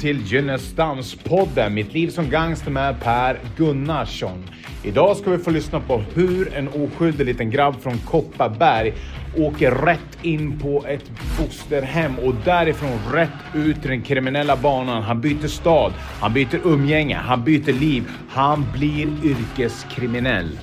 [0.00, 4.44] till Gynnestamspodden, Mitt liv som gangster med Per Gunnarsson.
[4.84, 8.94] Idag ska vi få lyssna på hur en oskyldig liten grabb från Kopparberg
[9.36, 15.02] åker rätt in på ett fosterhem och därifrån rätt ut i den kriminella banan.
[15.02, 18.08] Han byter stad, han byter umgänge, han byter liv.
[18.28, 20.58] Han blir yrkeskriminell.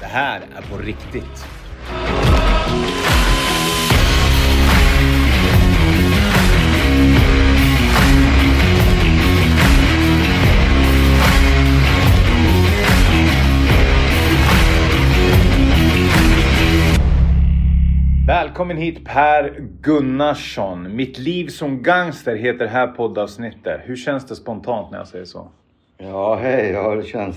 [0.00, 1.61] Det här är på riktigt.
[18.52, 20.96] Välkommen hit Per Gunnarsson.
[20.96, 23.80] Mitt liv som gangster heter här poddavsnittet.
[23.84, 25.48] Hur känns det spontant när jag säger så?
[25.98, 26.70] Ja, hej.
[26.70, 27.36] Ja, det känns...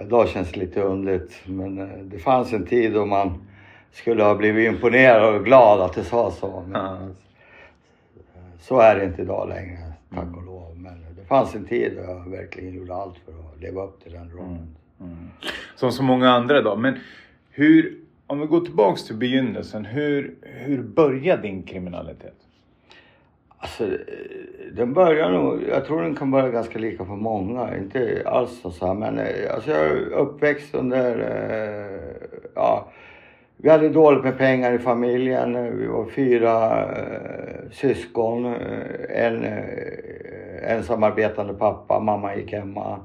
[0.00, 1.32] Idag känns det lite underligt.
[1.46, 3.46] Men eh, det fanns en tid då man
[3.90, 6.64] skulle ha blivit imponerad och glad att det sa så.
[6.66, 6.98] Men Ja.
[8.60, 10.76] Så är det inte idag längre, tack och lov.
[10.76, 14.12] Men det fanns en tid då jag verkligen gjorde allt för att leva upp till
[14.12, 14.74] den rollen.
[15.76, 16.76] Som så många andra då.
[16.76, 16.98] Men
[17.50, 18.01] hur,
[18.32, 19.84] om vi går tillbaks till begynnelsen.
[19.84, 22.34] Hur, hur började din kriminalitet?
[23.58, 23.88] Alltså,
[24.72, 27.76] den börjar nog, jag tror den kan börja ganska lika för många.
[27.76, 32.88] Inte alls så här, men eh, alltså jag är uppväxt under, eh, ja,
[33.56, 35.78] vi hade dåligt med pengar i familjen.
[35.78, 38.46] Vi var fyra eh, syskon.
[38.46, 43.00] Eh, en eh, ensamarbetande pappa, mamma gick hemma.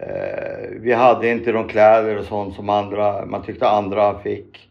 [0.00, 4.70] Eh, vi hade inte de kläder och sånt som andra, man tyckte andra fick.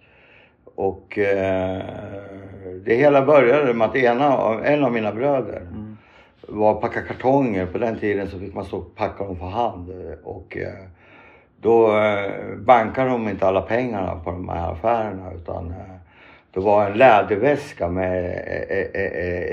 [0.76, 1.82] Och eh,
[2.86, 5.62] det hela började med att ena, en av mina bröder
[6.48, 7.66] var att packa kartonger.
[7.66, 10.18] På den tiden så fick man stå och packa dem för hand.
[10.24, 10.74] Och eh,
[11.62, 11.92] då
[12.58, 15.74] bankade de inte alla pengarna på de här affärerna utan
[16.54, 18.26] det var en läderväska med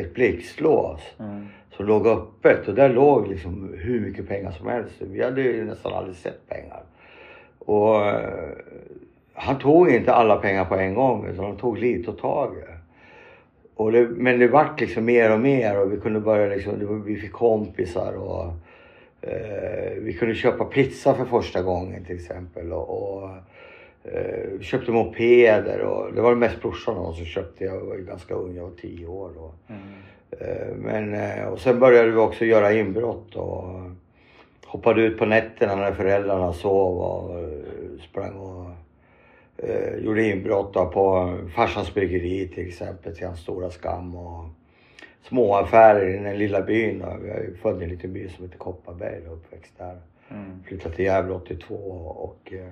[0.00, 4.94] ett blixtlås Mm som låg öppet och där låg liksom hur mycket pengar som helst.
[5.00, 6.82] Vi hade ju nästan aldrig sett pengar.
[7.58, 8.50] Och eh,
[9.34, 12.68] han tog inte alla pengar på en gång utan han tog lite åt taget.
[13.74, 17.16] Och det, men det vart liksom mer och mer och vi kunde börja liksom, vi
[17.16, 18.44] fick kompisar och
[19.20, 22.72] eh, vi kunde köpa pizza för första gången till exempel.
[22.72, 23.30] Och, och
[24.04, 27.64] eh, vi köpte mopeder och det var det mest brorsan då som köpte.
[27.64, 29.52] Jag var ju ganska ung, jag var tio år då.
[29.68, 29.82] Mm.
[30.76, 33.64] Men, eh, och sen började vi också göra inbrott och
[34.66, 37.46] hoppade ut på nätterna när föräldrarna sov och eh,
[38.10, 38.70] sprang och
[39.68, 44.44] eh, gjorde inbrott på farsans bryggeri till exempel till hans stora skam och
[45.22, 47.00] småaffärer i den lilla byn.
[47.00, 49.98] Jag är född i en liten by som heter Kopparberg och uppväxt där.
[50.30, 50.62] Mm.
[50.66, 52.68] Flyttade till Gävle 82 och eh,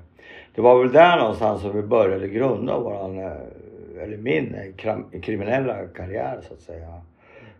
[0.54, 3.32] det var väl där någonstans som vi började grunda våran, eh,
[4.02, 7.00] eller min eh, kram- kriminella karriär så att säga.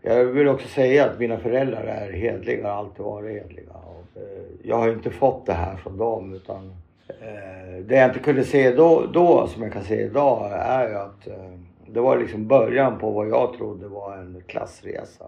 [0.03, 3.73] Jag vill också säga att mina föräldrar är hedliga, alltid varit hedliga.
[3.73, 6.73] Och, eh, jag har inte fått det här från dem utan
[7.09, 10.95] eh, det jag inte kunde se då, då som jag kan se idag är ju
[10.95, 15.25] att eh, det var liksom början på vad jag trodde var en klassresa.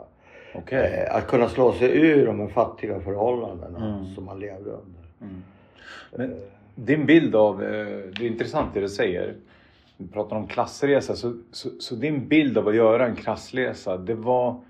[0.70, 4.14] Eh, att kunna slå sig ur de här fattiga förhållandena Mm.
[4.14, 5.04] som man levde under.
[5.20, 5.42] Mm.
[6.16, 6.40] Men
[6.74, 9.34] din bild av, det är intressant det du säger.
[9.96, 11.16] Vi pratar om klassresa.
[11.16, 14.60] Så, så, så din bild av att göra en klassresa, det var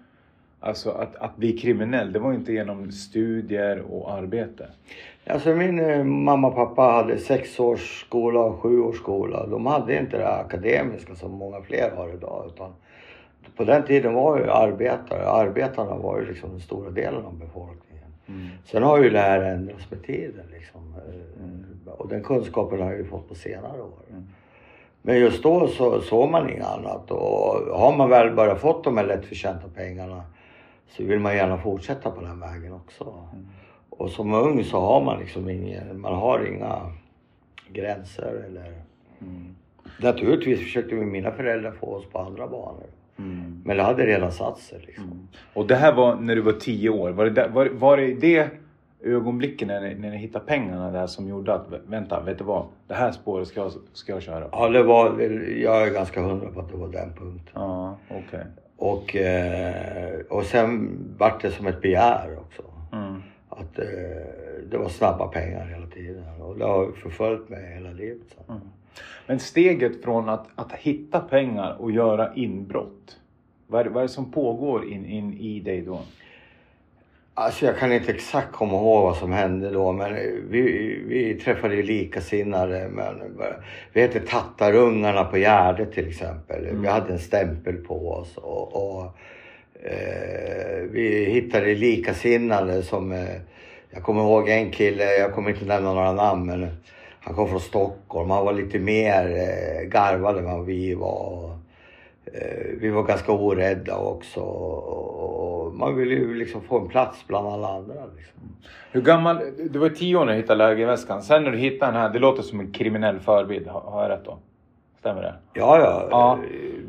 [0.61, 2.13] alltså att, att bli kriminell.
[2.13, 4.69] Det var inte genom studier och arbete.
[5.27, 9.47] Alltså min eh, mamma och pappa hade sex års skola och sju års skola.
[9.47, 12.51] De hade inte det akademiska som många fler har idag.
[12.55, 12.73] Utan
[13.57, 18.09] på den tiden var ju arbetare, arbetarna var ju liksom den stora delen av befolkningen.
[18.27, 18.49] Mm.
[18.65, 20.95] Sen har ju det här ändrats med tiden liksom.
[20.97, 24.03] Eh, Och den kunskapen har jag ju fått på senare år.
[24.11, 24.25] Mm.
[25.07, 28.97] Men just då så såg man inget annat och har man väl börjat fått de
[28.97, 30.23] här lättförtjänta pengarna
[30.89, 33.05] så vill man gärna fortsätta på den vägen också.
[33.05, 33.47] Mm.
[33.91, 36.93] Och som ung så har man liksom ingen, man har inga
[37.69, 38.73] gränser eller...
[39.21, 39.55] Mm.
[40.01, 42.87] Naturligtvis försökte mina föräldrar få oss på andra banor.
[43.19, 43.63] Mm.
[43.65, 45.05] Men det hade redan satt sig liksom.
[45.05, 45.29] Mm.
[45.55, 47.11] Och det här var när du var tio år.
[47.11, 48.49] Var det, där, var, var det det
[49.05, 52.67] ögonblicken när ni, när ni hittade pengarna där som gjorde att, vänta, vet du vad?
[52.87, 54.49] Det här spåret ska jag, ska jag köra.
[54.53, 55.21] Ja, det var,
[55.57, 57.53] jag är ganska hundra på att det var den punkten.
[57.55, 58.45] Ja, okej.
[58.77, 62.63] Och, eh, och sen vart det som ett begär också.
[62.93, 63.23] Mm.
[63.49, 63.85] Att eh,
[64.71, 66.25] det var snabba pengar hela tiden.
[66.41, 68.27] Och det har förföljt mig hela livet.
[68.47, 68.53] Så.
[68.53, 68.65] Mm.
[69.27, 73.19] Men steget från att, att hitta pengar och göra inbrott.
[73.67, 76.01] Vad är, det- vad är det som pågår in, in i dig då?
[77.37, 80.15] Alltså jag kan inte exakt komma ihåg vad som hände då men
[80.51, 80.63] vi,
[81.07, 82.89] vi träffade ju likasinnade.
[82.89, 83.15] Men
[83.93, 86.77] vi hette Tattarungarna på Gärdet till exempel.
[86.77, 89.17] Vi hade en stämpel på oss och, och
[89.87, 93.37] Eh, vi hittade likasinnade som, eh,
[93.91, 96.67] jag kommer ihåg en kille, jag kommer inte nämna några namn, men
[97.21, 98.31] han kom från Stockholm.
[98.31, 101.59] Han var lite mer eh, garvad än vad vi var.
[102.35, 104.41] Eh, vi var ganska orädda också.
[104.41, 107.95] Och man ville ju liksom få en plats bland alla andra.
[108.17, 108.57] Liksom.
[108.93, 109.39] Hur gammal,
[109.71, 111.23] du var tio år när du hittade lägerväskan.
[111.23, 113.67] Sen när du hittade den här, det låter som en kriminell förebild.
[113.67, 114.39] Har, har jag rätt då?
[114.99, 115.35] Stämmer det?
[115.55, 116.39] Ja, ja, Ja.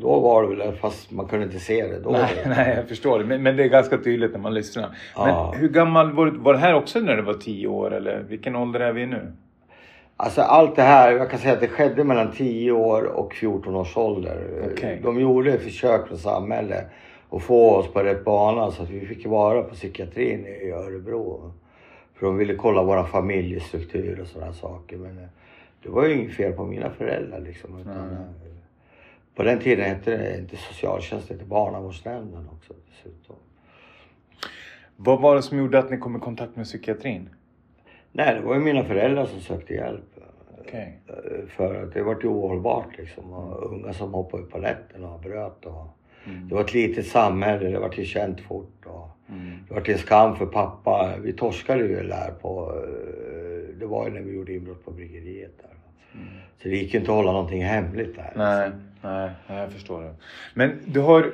[0.00, 2.10] Då var det väl, fast man kunde inte se det då.
[2.10, 3.24] Nej, nej, jag förstår det.
[3.24, 4.96] Men, men det är ganska tydligt när man lyssnar.
[5.16, 5.50] Ja.
[5.52, 6.38] Men hur gammal var du?
[6.38, 9.32] Var det här också när du var tio år eller vilken ålder är vi nu?
[10.16, 13.74] Alltså allt det här, jag kan säga att det skedde mellan 10 år och 14
[13.74, 14.68] års ålder.
[14.72, 15.00] Okej.
[15.02, 16.86] De gjorde försök från samhället
[17.30, 21.52] att få oss på rätt bana så att vi fick vara på psykiatrin i Örebro.
[22.14, 24.96] För de ville kolla våra familjestruktur och sådana saker.
[24.96, 25.28] Men eh,
[25.82, 27.80] det var ju inget fel på mina föräldrar liksom.
[27.80, 28.18] Utan, eh,
[29.34, 33.36] På den tiden hette det inte socialtjänst, det hette barnavårdsnämnden också dessutom.
[34.96, 37.28] Vad var det som gjorde att ni kom i kontakt med psykiatrin?
[38.16, 40.04] Nej, det var ju mina föräldrar som sökte hjälp.
[40.72, 40.82] Eh,
[41.48, 43.32] För att det var ju ohållbart liksom.
[43.32, 45.64] Och unga som hoppade på nätterna och bröt.
[45.66, 45.86] Och
[46.26, 46.48] Mm.
[46.48, 48.86] det var ett litet samhälle, det var ju känt fort.
[48.86, 49.50] Och Mm.
[49.68, 51.12] det var till skam för pappa.
[51.22, 52.72] Vi torskade ju där på...
[52.74, 55.70] eh, Det var ju när vi gjorde inbrott på bryggeriet där.
[56.20, 56.26] Mm.
[56.62, 58.32] Så det gick ju inte att hålla någonting hemligt där.
[58.36, 58.70] Nej,
[59.02, 60.14] nej, nej, jag förstår det.
[60.54, 61.30] Men du har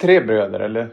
[0.00, 0.88] tre bröder eller?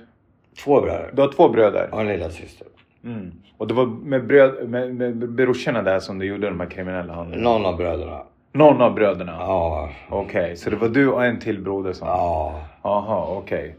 [0.63, 1.89] Två bröder Du har två bröder?
[1.93, 2.67] och en lilla syster.
[3.07, 3.31] Mm.
[3.57, 7.13] Och det var med, bröd, med, med brorsorna där som du gjorde de här kriminella
[7.13, 7.49] handlingarna?
[7.49, 8.21] Någon av bröderna.
[8.51, 9.31] Någon av bröderna?
[9.39, 9.89] Ja.
[10.09, 12.07] Okej, så det var du och en till broder som...
[12.07, 12.61] Ja.
[12.83, 13.75] Jaha, okej.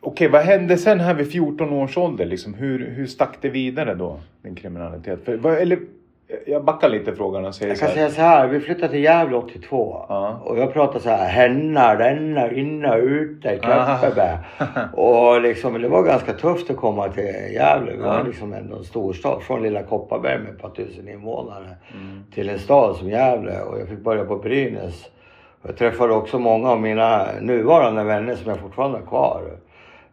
[0.00, 2.26] Okej, vad hände sen här vid 14 års ålder?
[2.26, 5.24] Liksom, hur, hur stack det vidare då, din kriminalitet?
[5.24, 5.78] För, eller,
[6.46, 7.96] jag backar lite frågan och säger Jag så kan här.
[7.96, 10.04] säga så här, vi flyttade till Gävle 82.
[10.08, 10.40] Ja.
[10.44, 13.98] Och jag pratade så här, henna, denna, inna, ute, Ah.
[14.00, 14.38] Köpebä.
[14.92, 17.24] och liksom, det var ganska tufft att komma till
[17.54, 17.92] Gävle.
[17.92, 18.22] Vi var Ja.
[18.22, 19.42] liksom ändå en storstad.
[19.42, 21.76] Från lilla Kopparberg med ett par tusen invånare.
[21.94, 22.24] Mm.
[22.34, 23.60] Till en stad som Gävle.
[23.60, 25.04] Och jag fick börja på Brynäs.
[25.66, 29.42] Jag träffade också många av mina nuvarande vänner som jag fortfarande har kvar.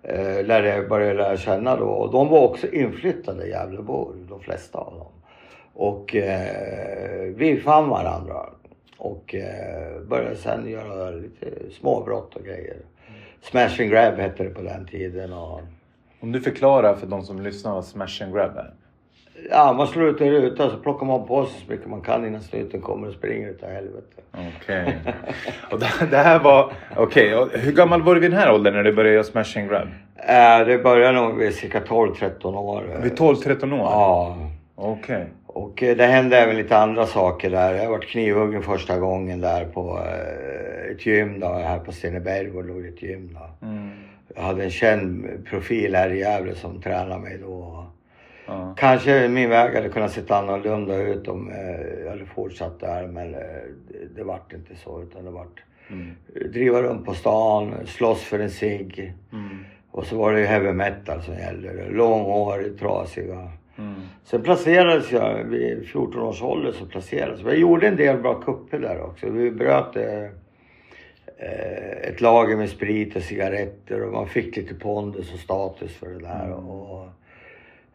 [0.04, 1.86] Eh, lärde jag började lära känna då.
[1.86, 5.08] Och de var också inflyttade Gävlebor, de flesta av dem.
[5.80, 8.36] Och eh, vi fann varandra.
[8.98, 12.78] Och eh, började sen göra lite småbrott och grejer.
[13.42, 15.34] Smash and grab hette det på den tiden.
[15.34, 15.62] Och,
[16.20, 18.74] Om du förklarar för de som lyssnar vad smash and grab är.
[19.50, 22.26] ja, man slår ut en ruta så plockar man på sig så mycket man kan
[22.28, 24.22] innan snuten kommer och springer utav helvete.
[24.32, 25.00] Okej.
[25.72, 26.74] och det, det här var...
[26.98, 29.58] Okej, och hur gammal var du vid den här åldern när du började göra smash
[29.58, 29.88] and grab?
[30.16, 32.84] Eh, det började nog vid cirka 12-13 år.
[33.04, 33.80] Vid 12-13 år?
[33.80, 34.38] Ja.
[34.76, 35.28] Okej.
[35.54, 37.74] Och eh, det hände även lite andra saker där.
[37.74, 42.74] Jag varit knivhuggen första gången där på eh, ett gym då, här på Steneberg det
[42.74, 43.68] låg ett gym då.
[43.68, 43.90] Mm.
[44.36, 47.86] Jag hade en känd profil här i Gävle som tränade mig då.
[48.46, 48.76] Ja.
[48.78, 53.32] Kanske min väg hade kunnat se annorlunda ut om eh, jag hade fortsatt där men
[53.32, 53.62] det,
[54.16, 56.16] det vart inte så utan det vart Mm.
[56.52, 59.14] driva runt på stan, slåss för en cigg.
[59.34, 59.66] Mm.
[59.92, 61.90] Och så var det ju heavy metal som gällde.
[61.90, 63.52] Långhårig, trasiga.
[63.80, 63.94] Mm.
[64.24, 67.58] Sen placerades jag vid 14 års ålder så placerades jag.
[67.58, 69.30] Gjorde en del bra kupper där också.
[69.30, 70.24] Vi bröt eh,
[71.38, 76.10] eh, ett lager med sprit och cigaretter och man fick lite pondus och status för
[76.10, 76.46] det där.
[76.46, 76.70] Mm.
[76.70, 77.06] Och,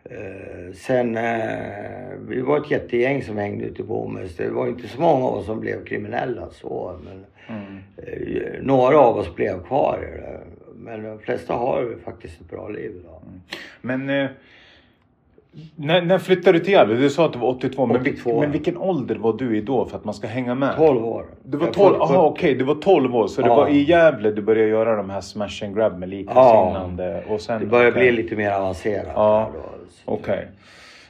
[0.05, 4.37] eh, sen, eh, vi var ett jättegäng som hängde ute i Bomhus.
[4.37, 7.79] Det var inte så många av oss som blev kriminella så men Mm.
[7.97, 10.41] eh, några av oss blev kvar i det.
[10.77, 13.21] Men de flesta har faktiskt ett bra liv idag.
[13.81, 14.27] Men eh,
[15.77, 16.95] när, när flyttade du till Gävle?
[16.95, 17.87] Du sa att du var 82.
[17.87, 18.41] Men, vil- 82.
[18.41, 20.77] men vilken ålder var du i då för att man ska hänga med?
[20.77, 21.27] 12 år.
[21.45, 22.35] Du var Jag 12, född aha 70.
[22.39, 23.27] okej, du var 12 år.
[23.27, 23.57] Så det Ja.
[23.57, 27.25] var i Gävle du började göra de här smash and grab med likasinnande.
[27.29, 28.13] Och sen, Det börjar okej.
[28.13, 29.13] bli lite mer avancerat.
[29.15, 29.51] Ja.
[29.55, 29.61] då.
[30.13, 30.47] Okej.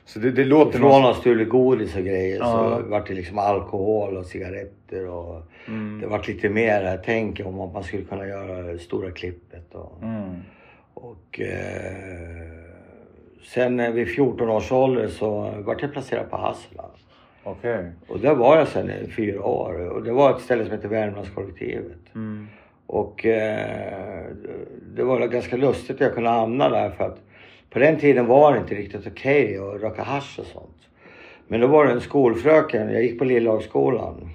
[0.06, 1.10] Så det, det låter Från någon...
[1.10, 2.80] att stulit godis och grejer Ja.
[2.82, 6.00] så vart det liksom alkohol och cigaretter och Mm.
[6.00, 9.74] det vart lite mer tänk om att man skulle kunna göra det stora klippet.
[9.74, 10.30] Och, Mm.
[10.94, 12.53] och eh,
[13.44, 16.84] sen eh, vid 14 års ålder så vart jag placerad på Hassela.
[17.44, 17.92] Okej.
[18.06, 20.88] Och där var jag sen i fyra år och det var ett ställe som heter
[20.88, 22.14] Värmlandskollektivet.
[22.14, 22.48] Mm.
[22.86, 24.26] Och eh,
[24.96, 27.20] det var ganska lustigt att jag kunde hamna där för att
[27.70, 30.88] på den tiden var det inte riktigt okej att röka hasch och sånt.
[31.48, 34.30] Men då var det en skolfröken, jag gick på Lillhagsskolan.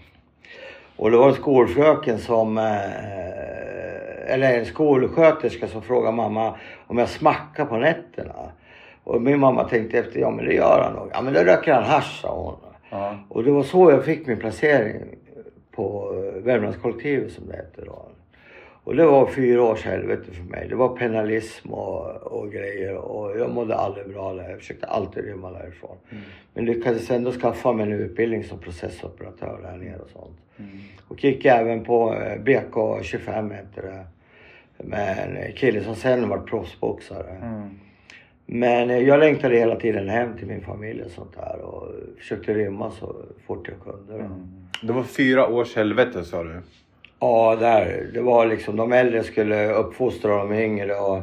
[0.95, 6.55] Och det var en skolfröken som, eh, eller en skolsköterska som frågade mamma
[6.87, 8.51] om jag smackar på nätterna.
[9.09, 11.09] Och min mamma tänkte efter, ja men det gör han nog.
[11.13, 12.55] Ja men då röker han hasch sa hon.
[12.89, 13.17] Ja.
[13.29, 14.95] Och det var så jag fick min placering
[15.71, 18.05] på eh, Värmlandskollektivet som det hette då.
[18.83, 20.67] Och det var fyra års helvete för mig.
[20.69, 24.49] Det var penalism och, och grejer och jag mådde aldrig bra där.
[24.49, 25.97] Jag försökte alltid rymma därifrån.
[26.09, 26.23] Mm.
[26.53, 30.37] Men lyckades ändå skaffa mig en utbildning som processoperatör där nere och sånt.
[30.57, 30.79] Mm.
[31.07, 34.05] Och gick även på eh, BK25 hette det.
[34.83, 37.37] Med en kille som sen var proffsboxare.
[37.41, 37.69] Mm.
[38.51, 41.87] Men jag längtade hela tiden hem till min familj och sånt där och
[42.17, 43.15] försökte rymma så
[43.47, 44.13] fort jag kunde.
[44.13, 44.47] Mm.
[44.81, 46.61] Det var fyra års helvete sa du?
[47.19, 48.09] Ja, där.
[48.13, 51.21] Det var liksom de äldre skulle uppfostra de yngre och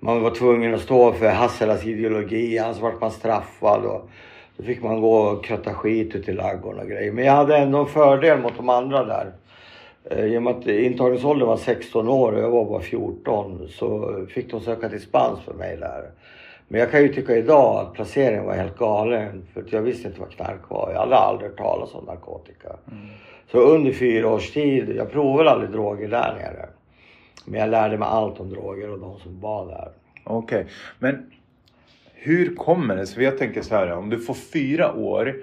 [0.00, 2.58] man var tvungen att stå för Hasselas ideologi.
[2.58, 4.10] Annars vart man straffad och
[4.56, 7.12] då fick man gå och kratta skit ute i ladugården och grejer.
[7.12, 9.32] Men jag hade ändå en fördel mot de andra där.
[10.10, 14.16] Eh, I och med att intagningsåldern var 16 år och jag var bara 14 så
[14.28, 16.10] fick de söka dispens för mig där.
[16.72, 20.20] Men jag kan ju tycka idag att placeringen var helt galen för jag visste inte
[20.20, 20.90] vad knark var.
[20.92, 22.68] Jag hade aldrig hört talas om narkotika.
[23.52, 26.68] Så under fyra års tid, jag provade aldrig droger där nere.
[27.46, 29.88] Men jag lärde mig allt om droger och de som var där.
[30.24, 30.66] Okej,
[30.98, 31.30] men
[32.14, 33.14] hur kommer det sig?
[33.14, 35.34] För jag tänker så här, om du får fyra år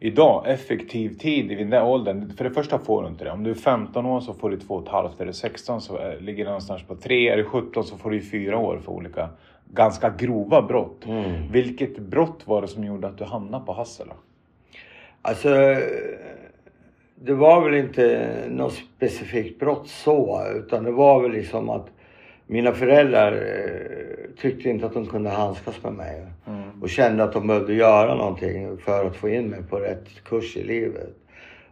[0.00, 2.32] idag, effektiv tid i den där åldern.
[2.36, 3.30] För det första får du inte det.
[3.30, 5.20] Om du är 15 år så får du två och ett halvt.
[5.20, 7.28] Är du 16 så är- ligger det någonstans på tre.
[7.28, 9.28] Är du 17 så får du fyra år för olika
[9.72, 11.06] ganska grova brott.
[11.06, 11.52] Mm.
[11.52, 14.14] Vilket brott var det som gjorde att du hamnade på Hassela?
[15.22, 15.48] Alltså,
[17.14, 21.86] det var väl inte något specifikt brott så, utan det var väl liksom att
[22.46, 26.26] mina föräldrar eh, tyckte inte att de kunde handskas med mig.
[26.82, 30.56] Och kände att de behövde göra någonting för att få in mig på rätt kurs
[30.56, 31.16] i livet.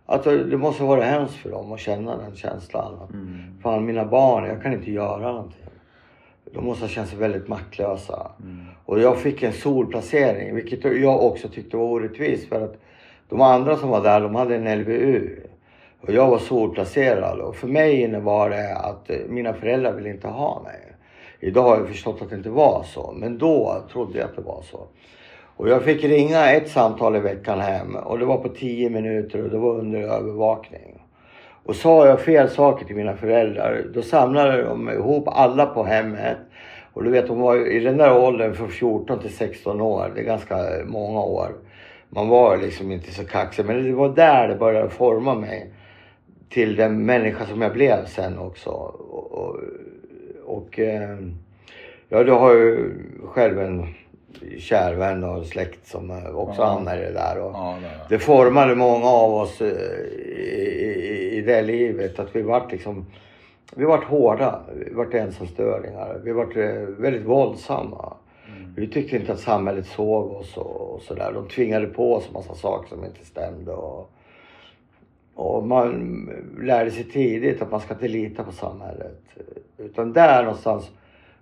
[0.06, 2.94] Alltså, det måste vara hemskt för dem att känna den känslan.
[2.94, 3.10] Att,
[3.62, 5.59] Fan, mina barn, jag kan inte göra någonting.
[6.52, 8.30] De måste ha känt sig väldigt maktlösa.
[8.84, 12.48] Och jag fick en solplacering, vilket jag också tyckte var orättvist.
[12.48, 12.76] För att
[13.28, 15.36] de andra som var där, de hade en LVU.
[16.00, 17.40] Och jag var solplacerad.
[17.40, 20.96] Och för mig innebar det att eh, mina föräldrar ville inte ha mig.
[21.40, 23.14] Idag har jag förstått att det inte var så.
[23.16, 24.86] Men då trodde jag att det var så.
[25.56, 27.96] Och jag fick ringa ett samtal i veckan hem.
[27.96, 30.99] Och det var på 10 minuter och det var under övervakning.
[31.70, 36.36] Och sa jag fel saker till mina föräldrar, då samlade de ihop alla på hemmet.
[36.92, 40.12] Och du vet, de var i den där åldern från 14 till 16 år.
[40.14, 41.48] Det är ganska många år.
[42.08, 45.70] Man var liksom inte så kaxig, men det var där det började forma mig
[46.48, 48.70] till den människa som jag blev sen också.
[48.70, 49.56] Och, och,
[50.46, 51.18] och eh,
[52.08, 52.92] ja, du har ju
[53.24, 53.86] själv en
[54.58, 56.66] kär vän och släkt som eh, också Ja.
[56.66, 57.38] hamnade där.
[57.40, 62.18] Och, Ja, det det formade många av oss eh, i, i, i det livet.
[62.18, 63.06] Att vi vart liksom,
[63.76, 64.60] vi vart hårda.
[64.74, 66.20] Vi vart ensamstöringar.
[66.24, 68.14] Vi vart eh, väldigt våldsamma.
[68.76, 71.32] Vi tyckte inte att samhället såg oss och, och sådär.
[71.34, 73.72] De tvingade på oss massa saker som inte stämde.
[73.72, 74.10] Och,
[75.34, 76.28] och man
[76.60, 79.20] lärde sig tidigt att man ska inte lita på samhället.
[79.78, 80.90] Utan där någonstans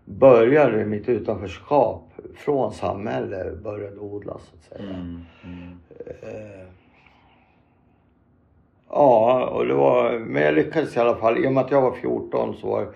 [0.04, 2.07] började mitt utanförskap
[2.38, 4.94] från samhället började odlas så att säga.
[4.94, 5.24] Mm.
[5.44, 5.78] Mm.
[6.22, 6.68] Eh,
[8.90, 11.44] Ja, och det var, men jag lyckades i alla fall.
[11.44, 12.88] I och med att jag var 14 så var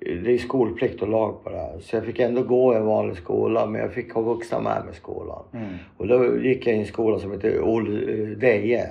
[0.00, 1.78] det är skolplikt och lag på det här.
[1.80, 4.84] Så jag fick ändå gå i en vanlig skola, men jag fick ha vuxna med
[4.84, 5.42] mig i skolan.
[5.52, 5.74] Mm.
[5.96, 8.86] Och då gick jag i en skola som heter Ol Deje.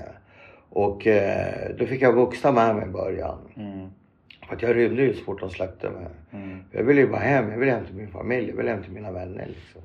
[0.70, 3.38] Och eh, då fick jag vuxna med mig i början.
[3.56, 3.88] Mm.
[4.48, 6.08] För att jag rymde ju så fort de släppte mig.
[6.32, 6.60] Mm.
[6.72, 7.51] Jag ville ju bara hem.
[7.51, 8.50] Jag ville hem till min familj.
[8.50, 9.82] Jag ville hem till mina vänner liksom.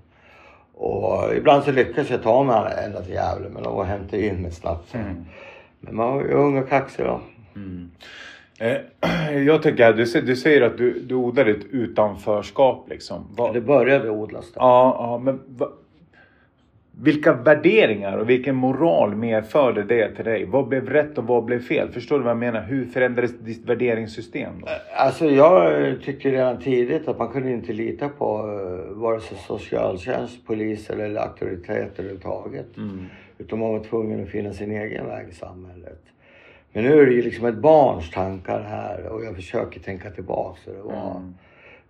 [0.76, 4.50] Och ibland så lyckades jag ta mig ända till Gävle, men de hämtade in mig
[4.52, 4.95] snabbt.
[4.95, 5.25] Mm.
[5.81, 7.21] Men man var ju ung och kaxig då.
[7.57, 7.90] Mm.
[8.59, 13.26] Eh, jag tycker, du, du säger att du, du odlar ett utanförskap liksom.
[13.37, 14.61] Vad- Det började odlas där.
[14.61, 15.69] Ja, ja men va,
[17.00, 20.44] vilka värderingar och vilken moral medförde det till dig?
[20.44, 21.88] Vad blev rätt och vad blev fel?
[21.88, 22.62] Förstår du vad jag menar?
[22.62, 24.68] Hur förändrades ditt värderingssystem då?
[24.96, 25.72] Alltså jag
[26.02, 31.16] tyckte redan tidigt att man kunde inte lita på uh, vare sig socialtjänst, polis eller
[31.16, 32.76] auktoriteter överhuvudtaget.
[32.76, 33.06] Mm.
[33.38, 36.02] Utan man var tvungen att finna sin egen väg i samhället.
[36.72, 40.60] Men nu är det ju liksom ett barns tankar här och jag försöker tänka tillbaka
[40.66, 41.16] hur det var.
[41.16, 41.34] Mm.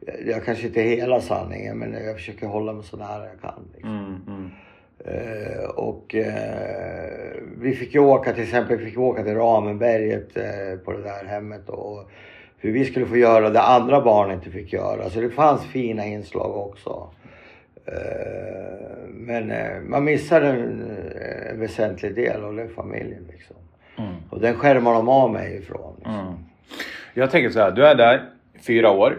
[0.00, 3.40] Jag, jag kanske inte är hela sanningen men jag försöker hålla mig så nära jag
[3.40, 3.68] kan.
[3.74, 4.22] Liksom.
[4.26, 4.50] Mm.
[5.04, 10.78] Eh, och eh, vi fick ju åka till exempel, vi fick åka till Ramenberget eh,
[10.84, 12.10] på det där hemmet och
[12.58, 15.10] hur vi skulle få göra det andra barn inte fick göra.
[15.10, 17.08] Så det fanns fina inslag också.
[17.86, 20.96] Eh, men eh, man missade en,
[21.50, 23.56] en väsentlig del och det är familjen liksom.
[23.98, 24.14] Mm.
[24.30, 25.94] Och den skärmar de av mig ifrån.
[25.96, 26.14] Liksom.
[26.14, 26.34] Mm.
[27.14, 28.30] Jag tänker så här, du är där
[28.60, 29.18] fyra år.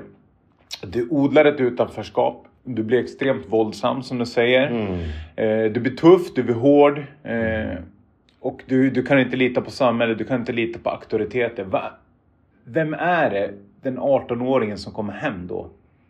[0.82, 2.45] Du odlar ett utanförskap.
[2.68, 4.68] Du blir extremt våldsam som du säger.
[4.68, 5.00] Mm.
[5.36, 7.04] Eh, du blir tuff, du blir hård.
[7.24, 7.78] Eh,
[8.40, 11.64] och du, du kan inte lita på samhället, du kan inte lita på auktoriteter.
[11.64, 11.92] Va?
[12.64, 13.54] Vem är det?
[13.86, 15.68] den 18-åringen som kom hem då.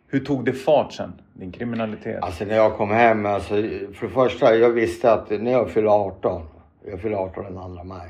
[0.08, 2.22] Hur tog det fart sen, din kriminalitet?
[2.22, 3.54] Alltså när jag kom hem, alltså,
[3.94, 6.42] för det första, jag visste att när jag fyllde 18,
[6.90, 8.08] jag fyllde 18 den 2 maj.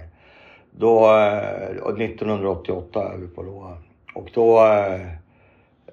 [0.71, 3.76] Då, eh, 1988 är vi på då.
[4.15, 5.12] Och då eh,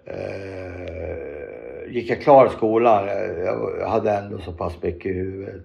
[0.06, 3.08] eh, gick jag klar skolan.
[3.80, 5.62] Jag hade ändå så pass mycket i huvudet.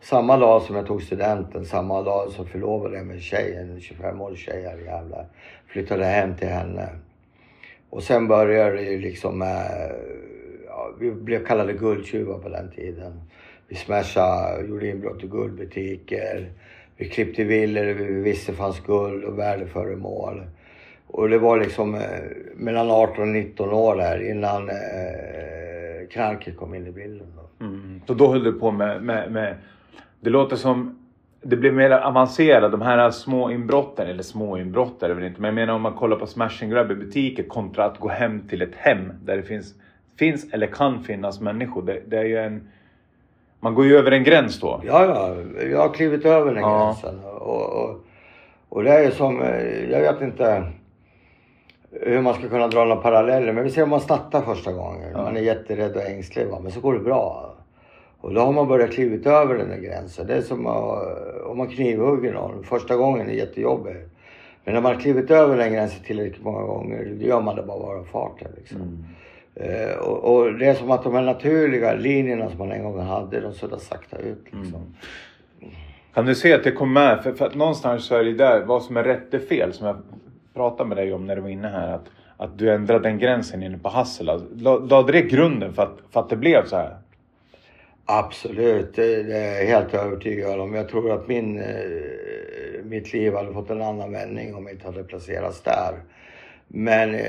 [0.00, 3.78] Samma dag som jag tog studenten, samma dag så förlovade jag mig med tjejen, en
[3.78, 5.26] 25-årig tjej här jävlar.
[5.66, 6.88] Flyttade hem till henne.
[7.90, 9.92] Och sen började det ju liksom med,
[10.66, 13.20] ja, vi blev kallade guldtjuvar på den tiden.
[13.68, 16.52] Vi smashade, gjorde inbrott i guldbutiker.
[16.96, 20.42] Vi klippte villor vi visste fanns guld och värdeföremål.
[21.10, 22.00] Och det var liksom eh,
[22.56, 27.26] mellan 18 och 19 år där innan eh, knarket kom in i bilden.
[27.36, 27.64] Då.
[27.64, 28.00] Mm.
[28.06, 29.54] Så då höll du på med, med, med,
[30.20, 30.98] det låter som
[31.42, 32.72] det blev mer avancerat.
[32.72, 35.40] De här små inbrotten, eller små inbrott är det väl inte.
[35.40, 38.08] Men jag menar om man kollar på smash and grab i butiker kontra att gå
[38.08, 39.74] hem till ett hem där det finns,
[40.18, 41.82] finns eller kan finnas människor.
[41.82, 42.68] Det, det är ju en...
[43.60, 44.82] Man går ju över en gräns då.
[44.86, 45.36] Ja, ja.
[45.62, 46.84] Jag har klivit över den ja.
[46.84, 47.24] gränsen.
[47.24, 48.04] Och, och,
[48.68, 50.72] och det är ju som, eh, jag vet inte
[51.90, 53.52] hur man ska kunna dra några paralleller.
[53.52, 55.10] Men vi ser om man snattar första gången.
[55.12, 55.22] Ja.
[55.22, 56.58] Man är jätterädd och ängslig va?
[56.62, 57.54] men så går det bra.
[58.20, 60.26] Och då har man börjat klivit över den där gränsen.
[60.26, 60.66] Det är som
[61.46, 62.64] om man knivhugger någon.
[62.64, 64.10] Första gången är jättejobbigt.
[64.64, 67.62] Men när man har klivit över den gränsen tillräckligt många gånger, då gör man det
[67.62, 68.48] bara bara farten.
[68.56, 68.80] Liksom.
[68.80, 69.04] Mm.
[69.60, 73.00] Uh, och, och, det är som att de här naturliga linjerna som man en gång
[73.00, 74.44] hade, de suddar sakta ut.
[74.44, 74.74] Liksom.
[75.60, 75.72] Mm.
[76.14, 77.22] Kan du se att det kom med?
[77.22, 79.86] För, för, att någonstans så är det där, vad som är rätt och fel, som
[79.86, 79.96] jag
[80.58, 81.92] pratade med dig om när du var inne här.
[81.94, 84.40] Att, att du ändrade den gränsen inne på Hassela.
[84.90, 86.96] Lade det grunden för att, för att det blev så här?
[88.04, 90.74] Absolut, det är jag helt övertygad om.
[90.74, 94.86] Jag tror att min, eh, mitt liv hade fått en annan vändning om jag inte
[94.86, 95.94] hade placerats där.
[96.68, 97.20] Men eh,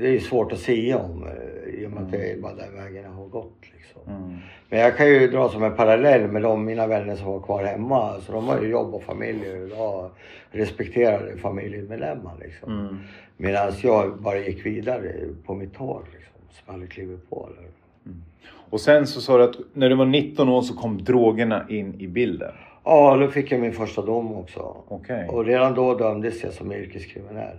[0.00, 2.76] det är svårt att säga om eh, i och med att det är bara den
[2.76, 3.58] vägen jag har gått.
[4.08, 4.36] Mm.
[4.68, 7.64] Men jag kan ju dra som en parallell med de mina vänner som var kvar
[7.64, 8.20] hemma.
[8.20, 10.16] Så de har ju jobb och familj och
[10.50, 12.32] respekterade familjemedlemmar.
[12.40, 12.80] Liksom.
[12.80, 12.98] Mm.
[13.36, 15.12] Medan jag bara gick vidare
[15.46, 17.48] på mitt tåg liksom, som aldrig klivit på.
[17.50, 17.68] Eller.
[18.06, 18.22] Mm.
[18.70, 22.00] Och sen så sa du att när du var 19 år så kom drogerna in
[22.00, 22.52] i bilden.
[22.84, 24.76] Ja, då fick jag min första dom också.
[24.88, 25.28] Okay.
[25.28, 27.56] Och redan då dömdes jag som yrkeskriminell.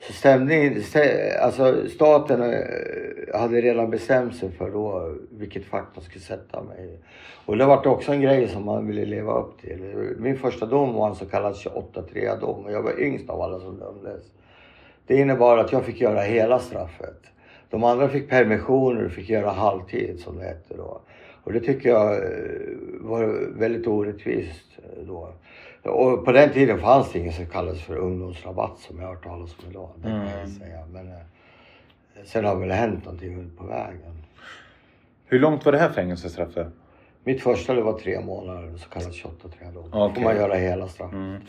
[0.00, 0.82] Stämningen,
[1.40, 6.84] alltså staten eh, hade redan bestämt sig för då vilket fack de skulle sätta mig
[6.84, 6.98] i.
[7.46, 9.80] Och det var också en grej som man ville leva upp till.
[10.18, 13.60] Min första dom var en så kallad 28-3 dom och jag var yngst av alla
[13.60, 14.24] som dömdes.
[15.06, 17.22] Det innebar att jag fick göra hela straffet.
[17.70, 21.00] De andra fick permissioner och fick göra halvtid som det hette då.
[21.44, 22.20] Och det tycker jag eh,
[23.00, 25.32] var väldigt orättvist eh, då.
[25.88, 29.24] Och på den tiden fanns det inget som kallades för ungdomsrabatt som jag har hört
[29.24, 29.90] talas om idag.
[29.96, 30.48] Det kan jag mm.
[30.48, 30.86] säga.
[30.92, 31.18] Men eh,
[32.24, 34.22] sen har väl hänt någonting på vägen.
[35.26, 36.66] Hur långt var det här fängelsestraffet?
[37.24, 40.14] Mitt första det var tre månader, så kallat 28 3 Då okay.
[40.14, 41.14] får man göra hela straffet.
[41.14, 41.40] Mm.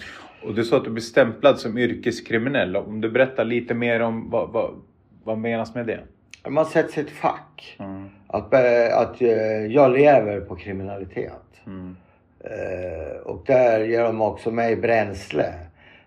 [0.44, 2.76] Och du sa att du blev stämplad som yrkeskriminell.
[2.76, 4.82] Om du berättar lite mer om vad, vad,
[5.24, 6.00] vad menas med det?
[6.50, 7.78] Man sätts i ett fack.
[7.80, 8.10] Mm.
[8.28, 8.54] Att,
[8.94, 9.30] att eh,
[9.66, 11.62] jag lever på kriminalitet.
[11.66, 11.96] Mm.
[12.46, 15.54] Uh, och där ger de också mig bränsle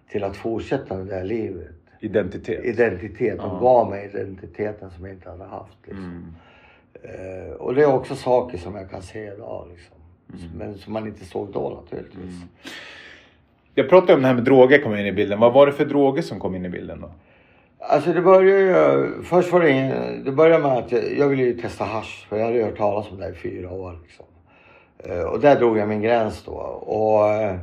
[0.09, 1.75] till att fortsätta med det här livet.
[2.01, 2.65] Identitet?
[2.65, 3.39] Identitet.
[3.39, 5.77] De gav mig identiteten som jag inte hade haft.
[5.85, 6.05] Liksom.
[6.05, 7.45] Mm.
[7.45, 9.69] Uh, och det är också saker som jag kan se idag.
[9.71, 9.97] Liksom.
[10.35, 10.59] Mm.
[10.59, 12.35] Men som man inte såg då naturligtvis.
[12.35, 12.49] Mm.
[13.75, 15.41] Jag pratade om det här med droger kom in i bilden.
[15.41, 17.11] Vad var det för droger som kom in i bilden då?
[17.79, 21.43] Alltså det började ju, först var det ingen, det började med att jag, jag ville
[21.43, 24.27] ju testa hash för jag hade hört talas om det i fyra år liksom.
[25.11, 26.53] Uh, och där drog jag min gräns då.
[26.53, 27.57] Och, uh,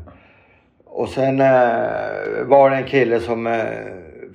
[0.86, 3.46] och sen uh, var det en kille som,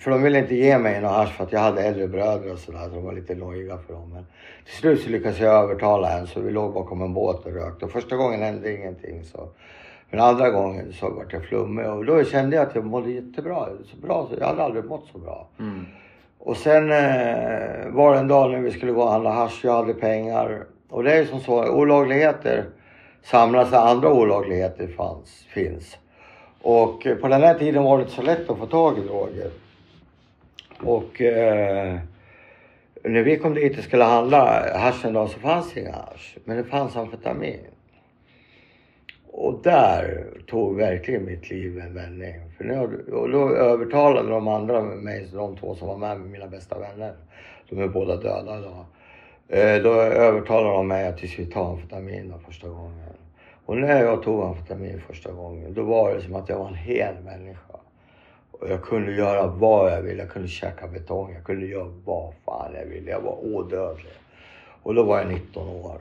[0.00, 2.58] för de ville inte ge mig någon hash för att jag hade äldre bröder och
[2.58, 2.88] sådär.
[2.88, 4.10] Så de var lite nojiga för dem.
[4.14, 4.26] Men
[4.64, 7.84] till slut så lyckades jag övertala en så vi låg bakom en båt och rökte.
[7.84, 9.24] Och första gången hände ingenting.
[9.24, 9.48] Så
[10.14, 13.68] men andra gången så vart jag flummig och då kände jag att jag mådde jättebra.
[13.84, 15.48] Så bra, så jag hade aldrig mått så bra.
[15.60, 15.86] Mm.
[16.38, 19.60] Och sen eh, var det en dag när vi skulle gå och handla hasch.
[19.64, 20.64] Jag hade pengar.
[20.88, 22.64] Och det är som så, olagligheter
[23.24, 25.98] samlas där andra olagligheter fanns, finns.
[26.62, 29.00] Och eh, på den här tiden var det inte så lätt att få tag i
[29.00, 29.50] droger.
[30.80, 31.98] Och eh,
[33.02, 36.36] när vi kom dit och skulle handla hasch en dag så fanns det inga hasch.
[36.44, 37.60] Men det fanns amfetamin.
[39.26, 42.34] Och där tog verkligen mitt liv en vändning.
[42.56, 46.46] För nu, och då övertalade de andra mig, de två som var med, med mina
[46.46, 47.14] bästa vänner.
[47.68, 48.84] De är båda döda idag.
[49.48, 53.00] Eh, då övertalade de mig att vi skulle ta amfetamin första gången.
[53.66, 56.74] Och när jag tog amfetamin första gången, då var det som att jag var en
[56.74, 57.76] hel människa.
[58.50, 60.22] Och jag kunde göra vad jag ville.
[60.22, 61.34] Jag kunde käka betong.
[61.34, 63.10] Jag kunde göra vad fan jag ville.
[63.10, 64.12] Jag var odödlig.
[64.82, 65.98] Och då var jag 19 år.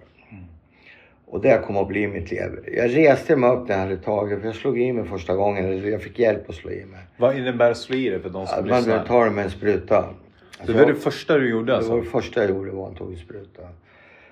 [1.25, 2.69] Och det kom att bli mitt liv.
[2.77, 5.91] Jag reste mig upp när jag hade tagit, för jag slog i mig första gången.
[5.91, 6.99] Jag fick hjälp att slå i mig.
[7.17, 9.05] Vad innebär att slå i dig för de som Man lyssnar?
[9.05, 10.05] tar det med en spruta.
[10.65, 11.91] Det var det första du gjorde Det alltså?
[11.91, 13.61] var det första jag gjorde var en spruta.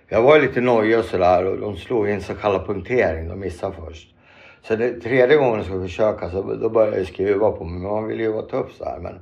[0.08, 3.30] Jag var lite nojig och sådär och de slog in så kallad punktering.
[3.30, 4.16] De missade först.
[4.64, 7.80] Så det, tredje gången jag skulle försöka så då började jag skruva på mig.
[7.82, 9.00] Men man ville ju vara tuff så här.
[9.00, 9.20] Men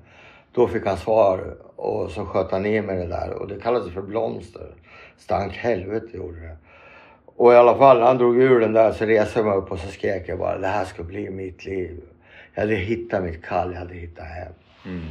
[0.51, 3.33] då fick han svar och så sköt han i mig det där.
[3.33, 4.67] Och det kallades för blomster.
[5.17, 6.57] Stank helvete gjorde det.
[7.25, 9.79] Och i alla fall, han drog ur den där så reste jag mig upp och
[9.79, 12.01] så skrek jag bara det här ska bli mitt liv.
[12.53, 14.53] Jag hade hittat mitt kall, jag hade hittat hem.
[14.85, 15.05] Mm.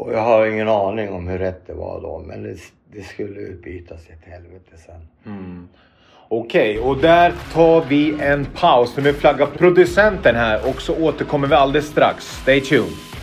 [0.00, 2.56] Och jag har ingen aning om hur rätt det var då, men det,
[2.92, 5.08] det skulle utbytas i ett helvete sen.
[5.26, 5.68] Mm.
[6.28, 8.94] Okej, och där tar vi en paus.
[8.94, 12.24] För nu flaggar producenten här och så återkommer vi alldeles strax.
[12.42, 13.19] Stay tuned.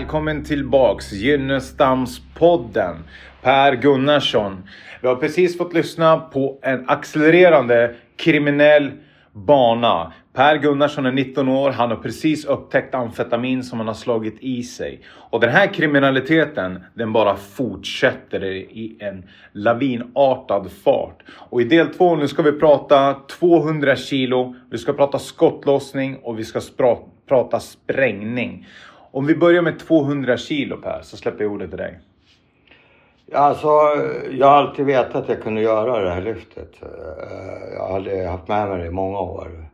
[0.00, 2.96] Välkommen tillbaks Gynnestamspodden.
[3.42, 4.62] Per Gunnarsson.
[5.00, 8.90] Vi har precis fått lyssna på en accelererande kriminell
[9.32, 10.12] bana.
[10.32, 11.70] Per Gunnarsson är 19 år.
[11.70, 15.00] Han har precis upptäckt amfetamin som han har slagit i sig.
[15.08, 21.22] Och den här kriminaliteten den bara fortsätter i en lavinartad fart.
[21.30, 24.54] Och i del två nu ska vi prata 200 kilo.
[24.70, 26.60] Vi ska prata skottlossning och vi ska
[27.28, 28.66] prata sprängning.
[29.12, 31.98] Om vi börjar med 200 kilo Per, så släpper jag ordet till dig.
[33.32, 33.68] Alltså,
[34.30, 36.82] jag har alltid vetat att jag kunde göra det här lyftet.
[36.82, 39.64] Eh, jag hade haft med mig det i många år.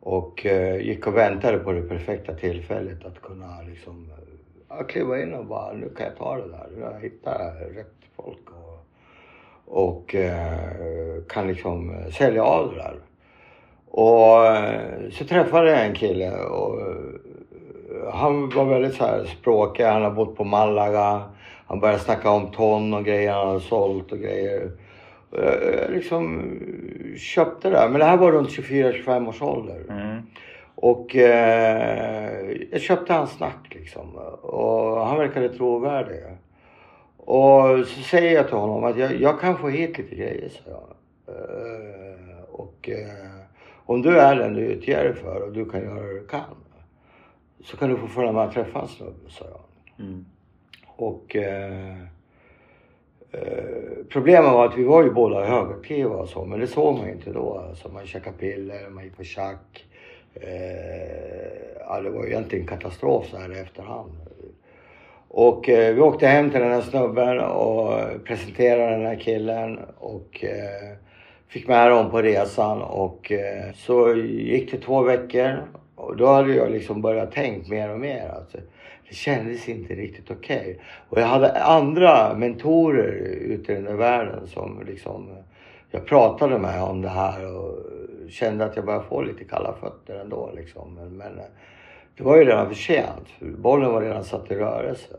[0.00, 4.12] Och eh, gick och väntade på det perfekta tillfället att kunna liksom
[4.88, 6.66] kliva in och bara, nu kan jag ta det där.
[6.76, 7.40] Nu har jag hittat
[7.76, 8.86] rätt folk och,
[9.84, 12.96] och eh, kan liksom sälja av det där.
[13.90, 16.80] Och så träffade jag en kille och
[18.12, 19.84] han var väldigt så här språkig.
[19.84, 21.22] Han har bott på Malaga.
[21.66, 24.70] Han började snacka om ton och grejer han hade sålt och grejer.
[25.30, 26.52] Jag liksom
[27.16, 27.88] köpte det.
[27.90, 29.82] Men det här var runt 24-25 års ålder.
[29.90, 30.22] Mm.
[30.74, 34.14] Och eh, jag köpte hans snack liksom.
[34.42, 36.20] Och han verkade trovärdig.
[37.16, 40.70] Och så säger jag till honom att jag, jag kan få hit lite grejer, sa
[40.70, 40.88] jag.
[41.34, 43.28] Eh, och eh,
[43.86, 46.40] om du är den du utger dig för och du kan göra det du kan.
[47.70, 50.06] Så kan du få följa med och träffa en snubbe, sa jag.
[50.06, 50.24] Mm.
[50.86, 52.02] Och eh,
[53.32, 53.64] eh,
[54.08, 57.12] problemet var att vi var ju båda högaktiva och så, men det såg man ju
[57.12, 57.64] inte då.
[57.68, 59.86] Alltså man käkade piller, man gick på tjack.
[60.34, 60.48] Eh,
[61.80, 64.12] ja, det var ju egentligen katastrof så här i efterhand.
[65.28, 70.44] Och eh, vi åkte hem till den här snubben och presenterade den här killen och
[70.44, 70.96] eh,
[71.48, 75.62] fick med dem på resan och eh, så gick det två veckor
[75.98, 78.28] och då hade jag liksom börjat tänka mer och mer.
[78.28, 78.58] Alltså,
[79.08, 80.80] det kändes inte riktigt okej.
[81.08, 85.28] Och jag hade andra mentorer ute i den där världen som liksom
[85.90, 87.78] jag pratade med om det här och
[88.28, 90.94] kände att jag började få lite kalla fötter ändå liksom.
[90.94, 91.40] Men, men
[92.16, 93.26] det var ju redan för sent.
[93.40, 95.16] Bollen var redan satt i rörelse.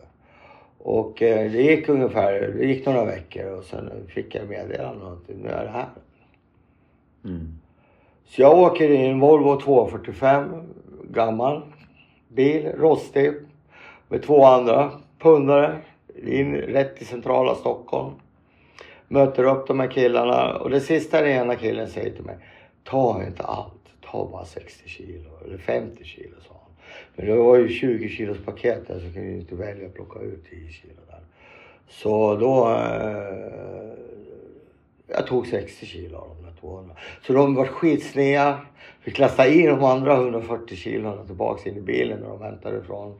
[0.78, 5.28] Och eh, det gick ungefär, det gick några veckor och sen fick jag meddelande att
[5.28, 5.90] nu är det här.
[7.26, 7.60] Mm.
[8.30, 10.64] Så jag åker i en Volvo 245,
[11.04, 11.62] gammal
[12.28, 13.34] bil, rostig,
[14.08, 15.78] med två andra pundare
[16.24, 18.14] in rätt i centrala Stockholm.
[19.08, 22.38] Möter upp de här killarna och det sista den ena killen säger till mig,
[22.84, 26.72] ta inte allt, ta bara 60 kilo eller 50 kilo sa han.
[27.16, 29.94] Men det var ju 20 kilos paket där så jag kunde ju inte välja att
[29.94, 31.22] plocka ut 10 kilo där.
[31.88, 33.94] Så då eh,
[35.08, 36.49] jag tog 60 kilo av dem.
[36.62, 36.96] 200.
[37.28, 38.60] Så de var skitsneda.
[39.02, 43.20] Fick lasta i de andra 140 kilona tillbaks in i bilen när de hämtade ifrån.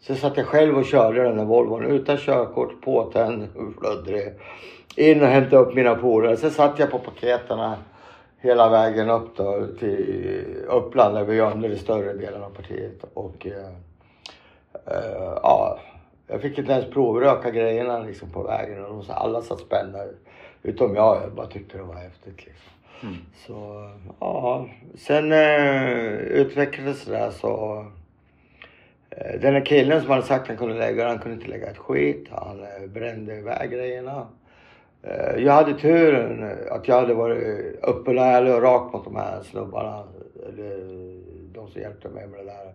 [0.00, 4.32] Så satt jag själv och körde den där Volvon utan körkort, påtänd, flöddrig.
[4.96, 6.36] In och hämtade upp mina polare.
[6.36, 7.76] Sen satt jag på paketerna
[8.40, 13.04] hela vägen upp då till Uppland där vi gömde den större delen av partiet.
[13.14, 13.68] Och eh,
[14.86, 15.78] eh, ja,
[16.26, 18.84] jag fick inte ens provröka grejerna liksom på vägen.
[18.84, 19.98] Och de, alla satt spända
[20.68, 22.72] Utom jag, jag bara tyckte det var häftigt liksom.
[23.02, 23.16] Mm.
[23.46, 27.86] Så ja, sen eh, utvecklades det där så.
[29.10, 31.70] Eh, den här killen som hade sagt att han kunde lägga han kunde inte lägga
[31.70, 32.26] ett skit.
[32.30, 34.26] Han eh, brände iväg grejerna.
[35.02, 37.44] Eh, jag hade turen eh, att jag hade varit
[37.82, 40.04] öppen och ärlig och rak mot de här snubbarna.
[40.48, 40.78] Eller
[41.54, 42.72] de som hjälpte mig med det där.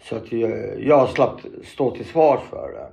[0.00, 2.86] Så att jag, jag slapp stå till svars för det.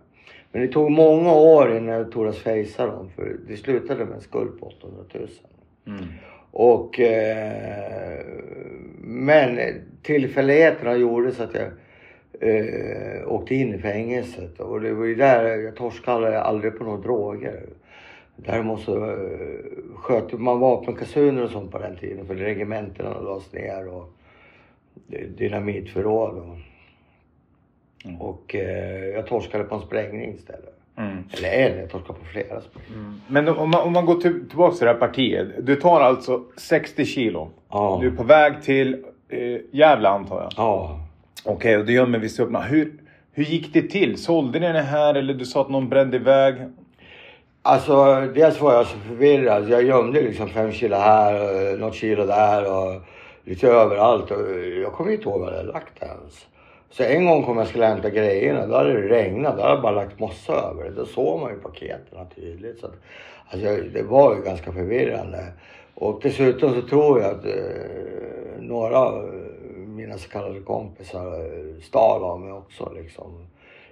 [0.54, 4.22] Men det tog många år innan jag tordes fejsa dem för det slutade med en
[4.22, 5.28] skuld på 800 000.
[5.88, 6.04] Mm.
[6.52, 8.26] Och, eh,
[9.02, 9.60] men
[10.02, 11.68] tillfälligheterna gjorde så att jag
[12.50, 14.60] eh, åkte in i fängelset.
[14.60, 17.64] Och det var ju där jag torskade aldrig på några droger.
[18.36, 19.18] Däremot så eh,
[19.96, 24.14] sköt man vapenkassuner och sånt på den tiden för regementena lades ner och
[25.38, 26.38] dynamitförråd.
[26.38, 26.58] Och,
[28.04, 28.22] mm.
[28.22, 30.80] och eh, jag torskade på en sprängning istället.
[30.98, 31.24] Mm.
[31.38, 33.00] Eller en, jag torskade på flera sprängningar.
[33.00, 33.22] Mm.
[33.28, 35.48] Men om man, om man går till, tillbaka till det här partiet.
[35.66, 37.50] Du tar alltså 60 kilo.
[37.70, 37.98] Ja.
[38.02, 40.52] Du är på väg till eh, Gävle antar jag?
[40.58, 41.00] Ja.
[41.44, 42.62] Okej, okay, och du gömmer vissa öppna.
[42.62, 42.94] Hur,
[43.32, 44.18] hur gick det till?
[44.18, 46.56] Sålde ni det här eller du sa att någon brände iväg?
[47.62, 49.70] Alltså dels var jag så förvirrad.
[49.70, 51.34] Jag gömde liksom fem kilo här
[51.74, 53.02] och något kilo där och
[53.44, 54.32] lite överallt.
[54.32, 54.40] Och
[54.84, 56.48] jag kommer inte ihåg vad jag hade lagt ens.
[56.94, 58.68] Så en gång kom jag skulle hämta grejerna.
[58.68, 59.56] Då hade det regnat.
[59.56, 60.92] Då hade jag bara lagt mossa över det.
[60.92, 62.80] Då såg man ju paketen tydligt.
[62.80, 62.96] Så att,
[63.48, 65.54] alltså, det var ju ganska förvirrande.
[65.96, 69.34] Och dessutom så tror jag att eh, några av
[69.88, 73.48] mina så kallade kompisar eh, stal av mig också liksom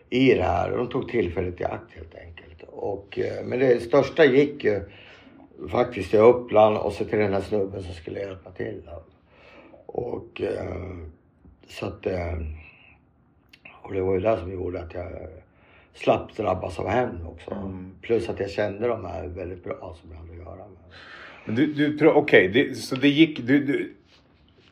[0.09, 0.71] i det här.
[0.71, 2.63] De tog tillfället i akt helt enkelt.
[2.69, 4.81] Och, eh, men det största gick ju
[5.71, 8.81] faktiskt till Uppland och så till den här snubben som skulle hjälpa till.
[9.85, 10.75] Och eh,
[11.67, 12.05] så att...
[12.05, 12.37] Eh,
[13.81, 15.07] och det var ju det som gjorde att jag
[15.93, 17.51] slapp drabbas av hämnd också.
[17.51, 17.91] Mm.
[18.01, 20.77] Plus att jag kände de här väldigt bra som jag hade att göra med.
[21.45, 23.39] Men du, du okej, okay, så det gick...
[23.47, 23.93] Du, du,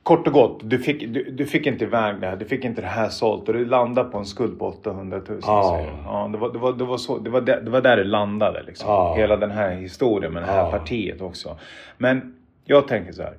[0.04, 2.36] kort och gott, du fick, du, du, fick inte iväg det här.
[2.36, 5.39] Du fick inte det här sålt och du landade på en skuld på 800 000.
[5.41, 5.86] Ja.
[6.06, 8.04] Ja, det, var, det, var, det, var så, det, var där, det var där det
[8.04, 8.89] landade liksom.
[8.89, 9.15] Ja.
[9.17, 10.72] Hela den här historien med det här ja.
[10.72, 11.58] partiet också.
[11.98, 13.34] Men jag tänker så här.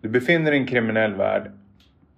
[0.00, 1.50] Du befinner dig i en kriminell värld.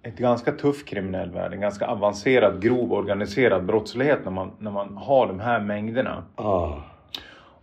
[0.05, 1.53] Ett ganska tuff kriminell värld.
[1.53, 6.23] En ganska avancerad, grov, organiserad brottslighet när man, när man har de här mängderna.
[6.35, 6.83] Ja.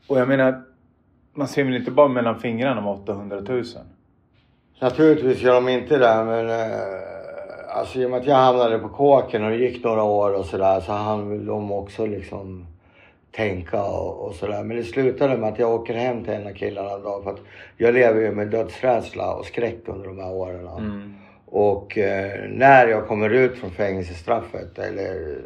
[0.07, 0.63] Och jag menar,
[1.35, 3.65] man ser väl inte bara mellan fingrarna med 800 000?
[4.81, 8.89] Naturligtvis gör de inte det men eh, alltså i och med att jag hamnade på
[8.89, 12.67] kåken och det gick några år och sådär så hann väl de också liksom
[13.31, 14.63] tänka och, och sådär.
[14.63, 17.31] Men det slutade med att jag åker hem till en av killarna en dag för
[17.31, 17.41] att
[17.77, 20.69] jag lever ju med dödsrädsla och skräck under de här åren.
[20.79, 21.15] Mm.
[21.55, 25.38] Och eh, när jag kommer ut från fängelsestraffet eller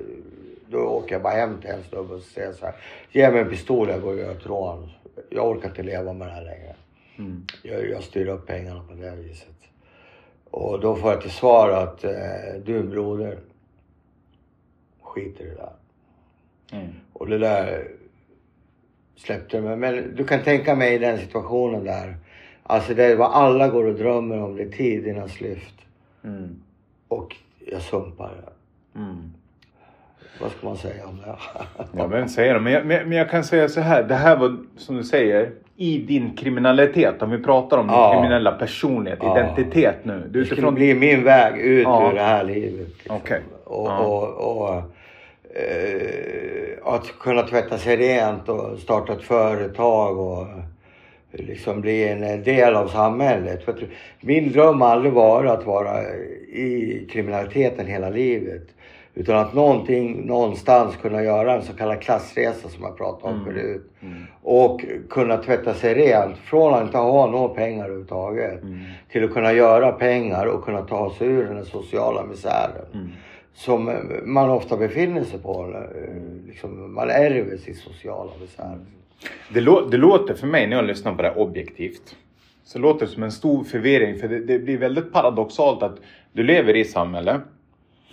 [0.66, 2.74] då åker jag bara hem till en snubbe och säger så här.
[3.12, 4.90] Ge mig en pistol, jag går och gör ett rån.
[5.30, 6.74] Jag orkar inte leva med det här längre.
[7.18, 7.46] Mm.
[7.62, 9.56] Jag, jag styr upp pengarna på det viset.
[10.50, 13.38] Och då får jag till svar att eh, du broder,
[15.02, 15.72] skit i det där.
[16.72, 16.92] Mm.
[17.12, 17.88] Och det där
[19.16, 19.76] släppte mig.
[19.76, 22.16] Men du kan tänka mig i den situationen där.
[22.62, 25.85] Alltså det är vad alla går och drömmer om, det är tidernas lyft.
[26.26, 26.56] Mm.
[27.08, 27.36] Och
[27.66, 28.30] jag sumpar.
[28.96, 29.32] Mm.
[30.40, 31.36] Vad ska man säga om det?
[31.98, 32.60] ja men säger det.
[32.60, 34.02] Men jag, men jag kan säga så här.
[34.02, 37.22] Det här var som du säger i din kriminalitet.
[37.22, 38.12] Om vi pratar om ja.
[38.12, 39.38] din kriminella personlighet, ja.
[39.38, 40.28] identitet nu.
[40.30, 42.10] Du det skulle bli min väg ut ja.
[42.10, 42.88] ur det här livet.
[42.88, 43.16] Liksom.
[43.16, 43.40] Okay.
[43.64, 43.98] Och, ja.
[43.98, 44.74] och, och
[45.56, 50.46] eh, att kunna tvätta sig rent och starta ett företag och
[51.38, 53.64] liksom bli en del av samhället.
[53.64, 53.88] För
[54.20, 56.02] min dröm har aldrig varit att vara
[56.52, 58.62] i kriminaliteten hela livet.
[59.18, 63.44] Utan att någonting någonstans kunna göra en så kallad klassresa som jag pratade om mm.
[63.44, 63.90] förut.
[64.00, 64.22] Mm.
[64.42, 68.62] Och kunna tvätta sig rent från att inte ha några pengar överhuvudtaget.
[68.62, 68.80] Mm.
[69.12, 72.86] Till att kunna göra pengar och kunna ta sig ur den sociala misären.
[72.94, 73.08] Mm.
[73.54, 73.92] Som
[74.24, 75.74] man ofta befinner sig på.
[75.74, 78.78] Eh, liksom, man ärver sin sociala misär.
[79.48, 82.16] Det, lå det låter för mig när jag lyssnar på det här objektivt.
[82.64, 84.18] Så låter det som en stor förvirring.
[84.18, 85.98] För det, det blir väldigt paradoxalt att
[86.32, 87.40] du lever i samhället.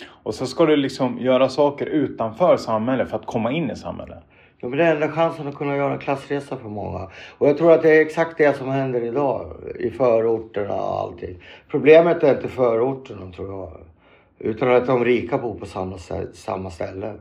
[0.05, 4.23] Och så ska du liksom göra saker utanför samhället för att komma in i samhället.
[4.59, 7.09] Ja, men det är enda chansen att kunna göra en klassresa för många.
[7.37, 11.43] Och jag tror att det är exakt det som händer idag i förorterna och allting.
[11.67, 13.71] Problemet är inte förorterna tror jag.
[14.39, 15.97] Utan att de rika bor på samma,
[16.33, 17.13] samma ställe.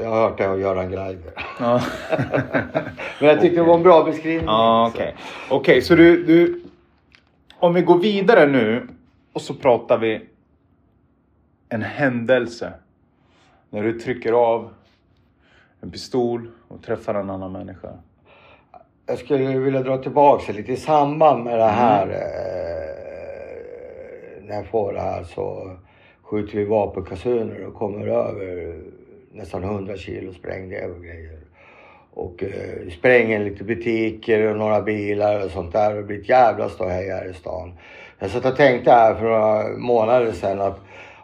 [0.00, 1.32] Jag har hört det av Göran Greider.
[1.60, 1.82] Ja.
[3.20, 3.56] men jag tyckte okay.
[3.56, 4.46] det var en bra beskrivning.
[4.46, 5.14] Ja, Okej,
[5.46, 5.58] okay.
[5.58, 6.62] okay, så du, du...
[7.58, 8.88] Om vi går vidare nu
[9.32, 10.20] och så pratar vi
[11.68, 12.72] en händelse.
[13.70, 14.70] När du trycker av
[15.80, 17.88] en pistol och träffar en annan människa.
[19.06, 22.06] Jag skulle vilja dra tillbaka lite i samband med det här.
[22.06, 22.16] Mm.
[22.16, 22.28] Eh,
[24.48, 25.76] när jag får det här så
[26.22, 28.76] skjuter vi vapenkasuner och kommer över
[29.38, 31.38] nästan 100 kilo sprängdäv och grejer.
[32.10, 35.94] Och eh, spränger lite butiker och några bilar och sånt där.
[35.94, 37.72] Det blir ett jävla ståhej här i stan.
[38.18, 40.80] Jag satt och tänkte här för några månader sedan att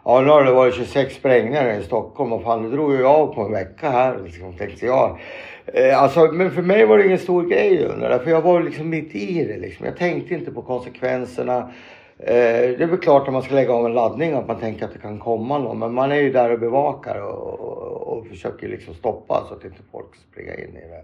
[0.07, 3.35] Ja, nu har det varit 26 sprängningar i Stockholm och fan, det drog ju av
[3.35, 5.19] på en vecka här liksom, tänkte jag.
[5.65, 8.63] Eh, alltså, men för mig var det ingen stor grej under det, för jag var
[8.63, 9.85] liksom mitt i det liksom.
[9.85, 11.71] Jag tänkte inte på konsekvenserna.
[12.17, 14.85] Eh, det är väl klart att man ska lägga av en laddning att man tänker
[14.85, 18.27] att det kan komma någon, men man är ju där och bevakar och, och, och
[18.27, 21.03] försöker liksom stoppa så att inte folk springer in i det.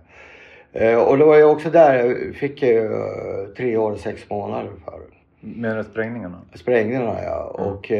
[0.73, 4.29] Eh, och det var ju också där jag fick ju eh, tre år och sex
[4.29, 5.01] månader för.
[5.41, 6.41] Du sprängningarna?
[6.53, 7.55] Sprängningarna ja.
[7.59, 7.73] Mm.
[7.73, 7.91] Och,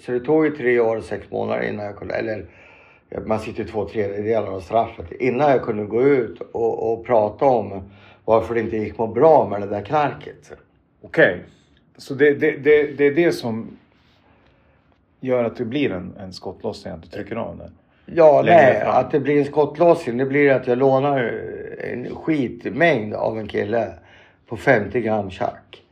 [0.00, 2.46] så det tog ju tre år och sex månader innan jag kunde, eller
[3.26, 7.90] man sitter två tredjedelar av straffet, innan jag kunde gå ut och, och prata om
[8.24, 10.52] varför det inte gick må bra med det där knarket.
[11.02, 11.40] Okej, okay.
[11.96, 13.76] Så det, det, det, det är det som
[15.20, 17.72] gör att det blir en, en skottlossning, att du trycker av den?
[18.06, 18.96] Ja, nej, fram.
[18.96, 21.18] att det blir en skottlossning det blir att jag lånar
[21.80, 23.92] en skitmängd av en kille
[24.48, 25.82] på 50 gram tjack.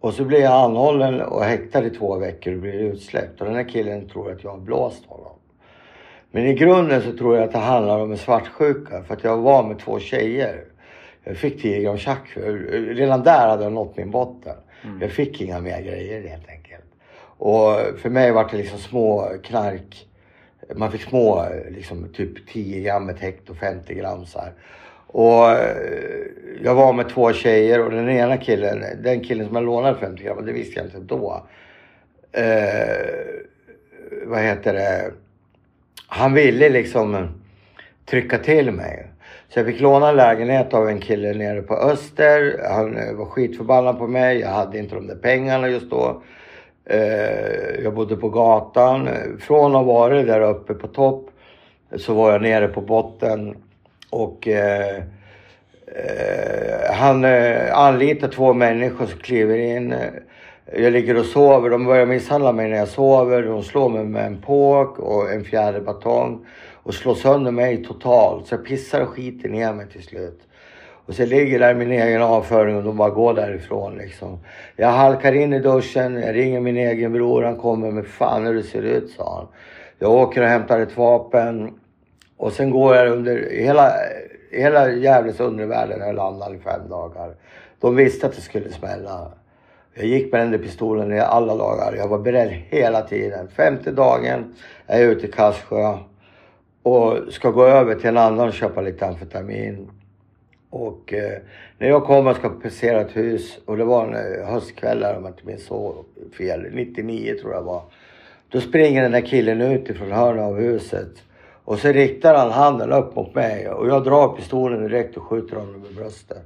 [0.00, 3.40] Och så blir jag anhållen och häktad i två veckor och blir utsläppt.
[3.40, 5.32] Och den här killen tror att jag har blåst honom.
[6.30, 9.02] Men i grunden så tror jag att det handlar om en svartsjuka.
[9.02, 10.64] För att jag var med två tjejer.
[11.24, 12.36] Jag fick 10 gram tjack.
[12.72, 14.56] Redan där hade jag nått min botten.
[14.84, 15.00] Mm.
[15.00, 16.84] Jag fick inga mer grejer helt enkelt.
[17.20, 20.08] Och för mig var det liksom små knark
[20.76, 24.52] man fick små, liksom typ 10 gram ett hekto, 50 gram så här.
[25.06, 26.26] Och eh,
[26.62, 30.22] jag var med två tjejer och den ena killen, den killen som jag lånade 50
[30.22, 31.46] gram, det visste jag inte då.
[32.32, 33.06] Eh,
[34.26, 35.12] vad heter det?
[36.06, 37.28] Han ville liksom
[38.04, 39.07] trycka till mig.
[39.48, 42.60] Så jag fick låna en lägenhet av en kille nere på Öster.
[42.70, 44.40] Han eh, var skitförbannad på mig.
[44.40, 46.22] Jag hade inte de där pengarna just då.
[46.84, 49.08] Eh, jag bodde på gatan.
[49.40, 51.30] Från att ha varit där uppe på topp
[51.96, 53.56] så var jag nere på botten
[54.10, 54.96] och eh,
[55.86, 59.94] eh, han eh, anlitar två människor som kliver in.
[60.76, 61.70] Jag ligger och sover.
[61.70, 63.42] De börjar misshandla mig när jag sover.
[63.42, 66.46] De slår mig med en påk och en fjäderbatong
[66.88, 68.46] och slår sönder mig totalt.
[68.46, 70.40] Så jag pissar och skiter ner mig till slut.
[71.06, 74.38] Och så ligger där i min egen avföring och de bara går därifrån liksom.
[74.76, 78.54] Jag halkar in i duschen, jag ringer min egen bror, han kommer med fan hur
[78.54, 79.46] det ser ut sa han.
[79.98, 81.78] Jag åker och hämtar ett vapen
[82.36, 83.92] och sen går jag under hela,
[84.50, 87.34] hela jävligt undervärlden jag landade i fem dagar.
[87.80, 89.32] De visste att det skulle smälla.
[89.94, 91.94] Jag gick med den där pistolen i alla dagar.
[91.96, 93.48] Jag var beredd hela tiden.
[93.48, 94.54] Femte dagen
[94.86, 95.98] är jag ute i Kassjö
[96.82, 99.90] och ska gå över till en annan och köpa lite amfetamin.
[100.70, 101.38] Och eh,
[101.78, 105.32] när jag kommer ska passera ett hus och det var en eh, höstkväll om jag
[105.32, 106.04] inte minns så
[106.38, 107.82] fel, 99 tror jag var.
[108.48, 111.22] Då springer den där killen ut ifrån hörnet av huset
[111.64, 115.56] och så riktar han handen upp mot mig och jag drar pistolen direkt och skjuter
[115.56, 116.42] honom i bröstet.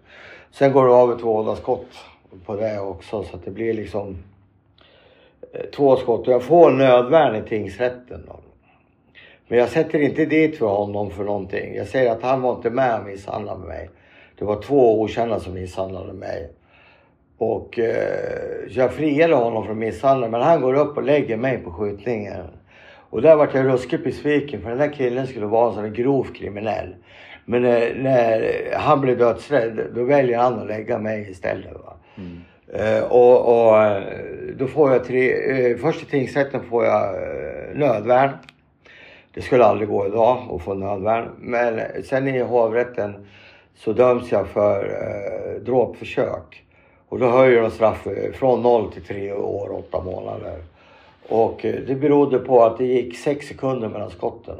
[0.51, 1.87] Sen går det av ett skott
[2.47, 4.17] på det också så att det blir liksom
[5.53, 8.25] eh, två skott och jag får nödvärn i tingsrätten.
[8.27, 8.41] Då.
[9.53, 11.75] Men jag sätter inte dit för honom för någonting.
[11.75, 13.91] Jag säger att han var inte med och misshandlade mig.
[14.39, 16.51] Det var två okända som misshandlade mig.
[17.39, 21.73] Och eh, jag friade honom från misshandeln men han går upp och lägger mig på
[21.73, 22.45] skjutningen.
[23.11, 26.25] Och där vart jag ruskigt besviken för den där killen skulle vara en sån grov
[26.25, 26.95] kriminell.
[27.45, 31.73] Men eh, när han blir dödsrädd då väljer han att lägga mig istället.
[31.73, 31.97] Va?
[32.17, 32.41] Mm.
[32.73, 34.03] Eh, och, och, eh,
[34.59, 38.31] då får jag tre, eh, först i tingsrätten får jag eh, nödvärn.
[39.35, 41.31] Det skulle aldrig gå idag att få nödvärn.
[41.39, 43.27] Men sen i hovrätten
[43.75, 46.65] så döms jag för eh, dråpförsök.
[47.09, 50.63] Och då höjer de straff från 0 till 3 år och 8 månader.
[51.29, 54.57] Och eh, det berodde på att det gick 6 sekunder mellan skotten.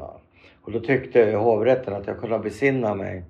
[0.61, 3.23] Och då tyckte hovrätten att jag kunde besinna mig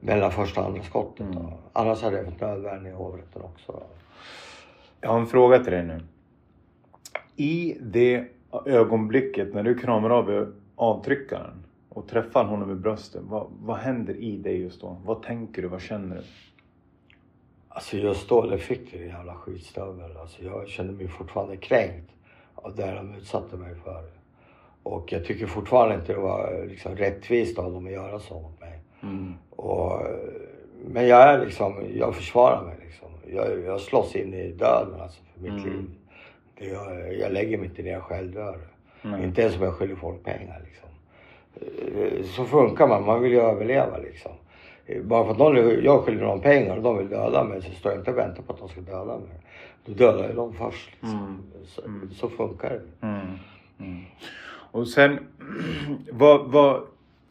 [0.00, 1.20] mellan första och andra skottet.
[1.20, 1.46] Mm.
[1.72, 3.82] Annars hade jag fått nödvärn i hovrätten också.
[5.00, 6.00] Jag har en fråga till dig nu.
[7.36, 8.24] I det
[8.66, 13.22] ögonblicket när du kramar av avtryckaren och träffar honom i bröstet.
[13.24, 14.96] Vad, vad händer i dig just då?
[15.04, 15.68] Vad tänker du?
[15.68, 16.22] Vad känner du?
[17.68, 20.16] Alltså just då, det fick det jävla skitstövel.
[20.16, 22.10] Alltså jag kände mig fortfarande kränkt
[22.54, 24.04] av det de utsatte mig för.
[24.82, 28.60] Och jag tycker fortfarande inte det var liksom rättvist av dem att göra så mot
[28.60, 28.80] mig.
[29.02, 29.34] Mm.
[29.50, 30.02] Och,
[30.86, 33.08] men jag är liksom, jag försvarar mig liksom.
[33.34, 35.64] Jag, jag slåss in i döden alltså för mitt mm.
[35.64, 35.90] liv.
[36.58, 38.38] Det, jag, jag lägger mig inte ner jag själv
[39.04, 39.24] Mm.
[39.24, 40.88] Inte ens om jag skyller folk pengar liksom.
[41.54, 44.32] Eh, så funkar man, man vill ju överleva liksom.
[44.86, 47.70] Eh, bara för att någon, jag skyller någon pengar och de vill döda mig så
[47.70, 49.40] står jag inte och väntar på att de ska döda mig.
[49.84, 50.90] Då dödar jag dem först.
[50.90, 51.18] Liksom.
[51.18, 51.42] Mm.
[51.66, 52.10] Så, mm.
[52.10, 53.06] så, funkar det.
[53.06, 53.20] Mm.
[53.78, 54.04] mm.
[54.70, 55.18] Och sen,
[56.12, 56.82] vad, vad,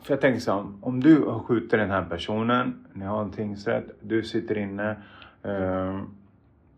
[0.04, 3.32] för jag tänker så här, om du har skjutit den här personen, ni har en
[3.32, 4.96] tingsrätt, du sitter inne.
[5.44, 6.00] Eh,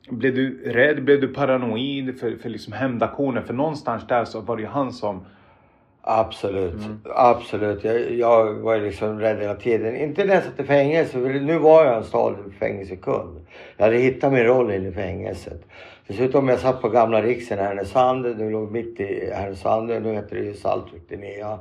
[0.10, 1.03] Blev du rädd?
[1.03, 3.43] Blev du paranoid för, för liksom hämndaktionen?
[3.43, 5.26] För någonstans där så var det ju han som...
[6.08, 6.76] Absolut,
[7.16, 7.84] absolut.
[7.84, 9.95] Jag, jag var liksom rädd hela tiden.
[9.95, 13.39] Inte när jag satt i fängelse, för nu var jag en stadig fängelsekund.
[13.78, 15.68] Jag hade hittat min roll inne i fängelset.
[16.08, 20.36] Dessutom jag satt på gamla Riksen i Härnösand, nu låg mitt i Härnösand, nu heter
[20.36, 21.60] det ju Saltvik, det nya.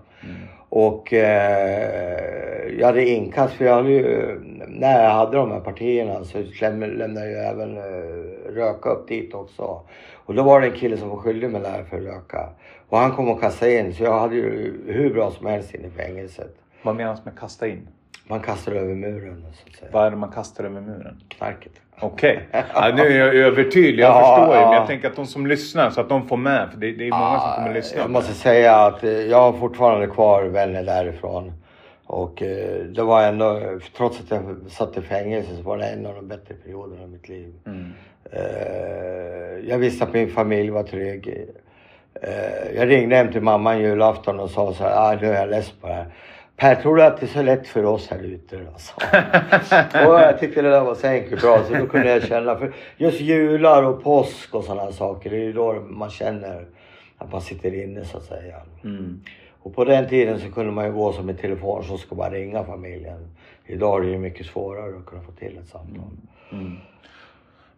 [0.68, 4.38] Och eh, jag hade inkast, för jag hade ju,
[4.68, 6.38] när jag hade de här partierna så
[6.70, 9.80] lämnade jag även eh, röka upp dit också.
[10.14, 12.48] Och då var det en kille som var skyldig mig där för att röka.
[12.88, 15.86] Och han kom och kastade in, så jag hade ju hur bra som helst inne
[15.86, 16.56] i fängelset.
[16.82, 17.88] Vad menas med kasta in?
[18.28, 19.90] Man kastade över muren så att säga.
[19.92, 21.20] Vad är det man kastar över muren?
[21.28, 21.72] Knarket.
[22.00, 22.40] Okej.
[22.74, 24.04] Ja, nu är jag övertydlig.
[24.04, 24.60] Jag Ja, förstår ju.
[24.60, 24.68] ja.
[24.68, 26.68] Men jag tänker att de som lyssnar, så att de får med.
[26.70, 28.00] För det, det är många som kommer lyssna.
[28.00, 31.52] Jag måste säga att eh, jag har fortfarande kvar vänner därifrån.
[32.06, 33.60] Och eh, det var ändå,
[33.96, 37.06] trots att jag satt i fängelse så var det en av de bättre perioderna i
[37.06, 37.52] mitt liv.
[37.66, 37.92] Mm.
[38.32, 41.44] Eh, jag visste att min familj var trygg.
[42.76, 45.50] Jag ringde hem till mamma en julafton och sa så här, ah, nu är jag
[45.50, 46.06] less på det här.
[46.56, 48.66] Per, tror du att det är så lätt för oss här ute?
[48.72, 48.94] Alltså.
[50.08, 52.58] och jag tyckte det där var så enkelt bra, så då kunde jag känna.
[52.58, 56.66] För just jular och påsk och sådana saker, det är ju då man känner
[57.18, 58.56] att man sitter inne så att säga.
[58.84, 59.20] Mm.
[59.64, 62.30] Och på den tiden så kunde man ju gå som en telefon som ska bara
[62.30, 63.28] ringa familjen.
[63.66, 66.10] Idag är det ju mycket svårare att kunna få till ett samtal.
[66.52, 66.76] Mm.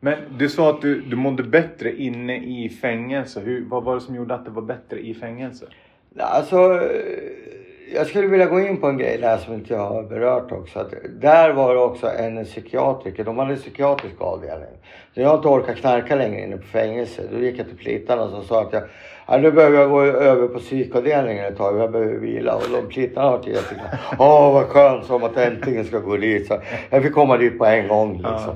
[0.01, 3.41] Men du sa att du, du mådde bättre inne i fängelse.
[3.41, 5.67] Hur, vad var det som gjorde att det var bättre i fängelse?
[6.19, 6.81] Alltså,
[7.95, 10.79] jag skulle vilja gå in på en grej där som inte jag har berört också.
[10.79, 14.69] Att där var det också en psykiatriker, de hade en psykiatrisk avdelning.
[15.15, 18.45] När jag inte orkade knarka längre inne på fängelse, då gick jag till plitarna och
[18.45, 18.83] sa att jag,
[19.27, 22.55] ja, nu behöver jag gå över på psykavdelningen ett tag, jag behöver vila.
[22.55, 23.99] Och de plitarna var jätteglada.
[24.19, 26.47] Åh vad skönt, som att jag äntligen ska gå dit.
[26.47, 26.59] Så
[26.91, 28.55] jag fick komma dit på en gång liksom.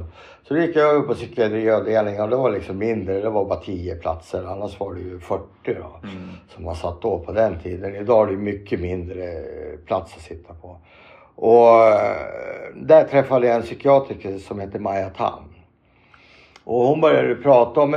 [0.50, 3.60] Så då gick jag över på psykiatriavdelningen och det var liksom mindre, det var bara
[3.60, 4.44] 10 platser.
[4.44, 6.08] Annars var det ju 40 då.
[6.48, 7.94] Som man satt då på den tiden.
[7.94, 9.42] Idag är det mycket mindre
[9.86, 10.76] plats att sitta på.
[11.34, 12.16] Och eh,
[12.74, 15.44] där träffade jag en psykiatriker som heter Maja Tam.
[16.64, 17.92] Och hon började prata om,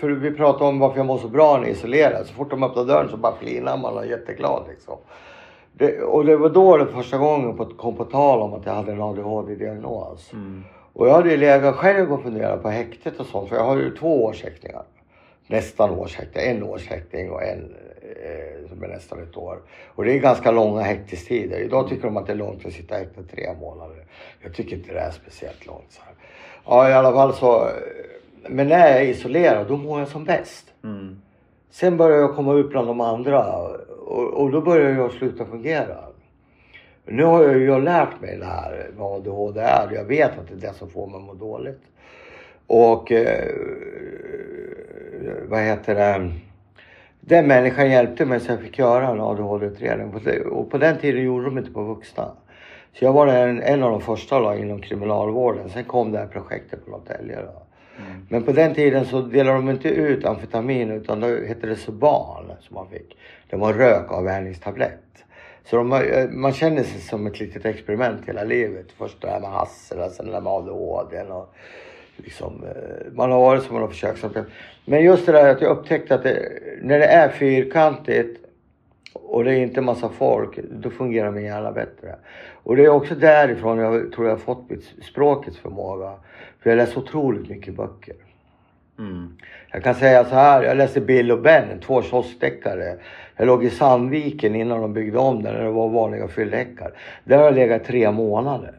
[0.00, 2.26] för vi pratade om varför jag mår så bra när jag är isolerad.
[2.26, 4.96] Så fort de öppnade dörren så bara flinar man och är jätteglad liksom.
[5.72, 8.74] Det, och det var då det första gången på, kom på tal om att jag
[8.74, 10.32] hade en ADHD-diagnos.
[10.98, 13.48] Och jag hade ju legat själv och funderat på häktet och sånt.
[13.48, 14.82] För jag har ju två årshäktningar.
[15.46, 16.44] Nästan årshäktning.
[16.46, 19.58] En årshäktning och en eh, som är nästan ett år.
[19.94, 21.58] Och det är ganska långa häktestider.
[21.58, 24.04] Idag tycker de att det är långt att sitta häktad tre månader.
[24.42, 25.92] Jag tycker inte det är speciellt långt.
[25.92, 26.14] Så här.
[26.66, 27.68] Ja i alla fall så.
[28.48, 30.66] Men när jag är isolerad då mår jag som bäst.
[30.84, 31.22] Mm.
[31.70, 33.56] Sen börjar jag komma ut bland de andra
[34.06, 36.07] och, och då börjar jag sluta fungera.
[37.10, 39.90] Nu har jag ju lärt mig det här vad ADHD är.
[39.94, 41.82] Jag vet att det är det som får mig att må dåligt.
[42.66, 43.54] Och eh,
[45.48, 46.32] vad heter det?
[47.20, 50.14] Den människan hjälpte mig så jag fick göra en ADHD-utredning.
[50.50, 52.30] Och på den tiden gjorde de inte på vuxna.
[52.92, 55.68] Så jag var en, en av de första då, inom kriminalvården.
[55.68, 57.36] Sen kom det här projektet på Norrtälje.
[57.36, 57.62] Då.
[58.28, 62.52] Men på den tiden så delade de inte ut amfetamin utan då hette det Suban
[62.60, 63.18] som man fick.
[63.50, 65.24] Det var en rökavvänjningstablett.
[65.70, 68.86] Så de, eh, man känner sig som ett litet experiment hela livet.
[68.98, 71.22] Först det här med hassel och sen det där med ADHD.
[71.22, 71.54] Och
[72.16, 74.36] liksom, eh, man har varit som man har försökt.
[74.84, 76.48] Men just det där att jag upptäckte att det,
[76.82, 78.44] när det är fyrkantigt
[79.12, 82.16] och det är inte massa folk, då fungerar min hjärna bättre.
[82.62, 86.14] Och det är också därifrån jag tror jag har fått mitt språkets förmåga.
[86.60, 88.14] För jag läser otroligt mycket böcker.
[88.98, 89.36] Mm.
[89.72, 92.96] Jag kan säga så här, jag läste Bill och Ben, två kioskdeckare.
[93.36, 96.92] Jag låg i Sandviken innan de byggde om den, när det var vanliga fylldäckar.
[97.24, 98.74] Där har jag legat tre månader.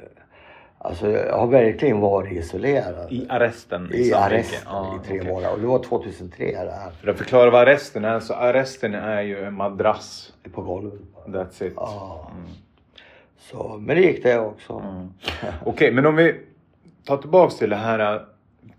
[0.78, 3.12] Alltså jag har verkligen varit isolerad.
[3.12, 3.90] I arresten?
[3.94, 4.18] I Sandviken?
[4.24, 5.32] arresten Ja, i tre okej.
[5.34, 5.54] månader.
[5.54, 6.92] Och det var 2003 det här.
[7.02, 10.34] För att förklara vad arresten är, så arresten är ju en madrass.
[10.54, 11.00] På golvet.
[11.28, 11.74] That's it.
[11.76, 12.32] Ja.
[13.40, 14.74] Så, men det gick det också.
[14.74, 15.08] Mm.
[15.66, 16.36] Okej, men om vi
[17.06, 18.26] tar tillbaks till det här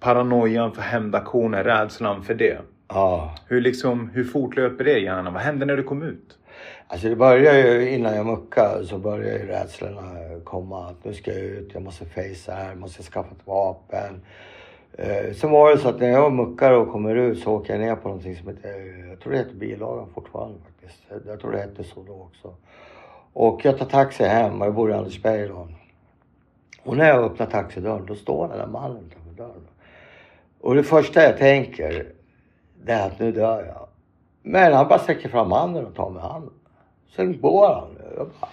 [0.00, 2.58] paranoian för hämndaktioner, rädslan för det.
[2.88, 3.34] Ja.
[3.46, 5.32] Hur, liksom, hur fortlöper det i hjärnan?
[5.32, 6.38] Vad hände när du kom ut?
[6.86, 10.86] Alltså det började ju innan jag muckade så började ju rädslorna komma.
[10.86, 14.20] Att nu ska jag ut, jag måste fejsa här, måste skaffa ett vapen.
[14.92, 17.80] Eh, sen var det så att när jag muckar och kommer ut så åker jag
[17.80, 21.02] ner på någonting som heter, jag tror det heter bilagan fortfarande faktiskt.
[21.26, 22.54] Jag tror det hette så då också.
[23.32, 25.68] Och jag tar taxi hem och jag bor i Andersberg då.
[26.82, 29.10] Och när jag öppnar taxidörren då står den där mannen.
[30.60, 32.06] Och det första jag tänker
[32.84, 33.88] det är att nu dör jag.
[34.42, 36.54] Men han bara sträcker fram handen och tar med handen.
[37.16, 37.88] Sen går han.
[38.16, 38.50] Jag, bara,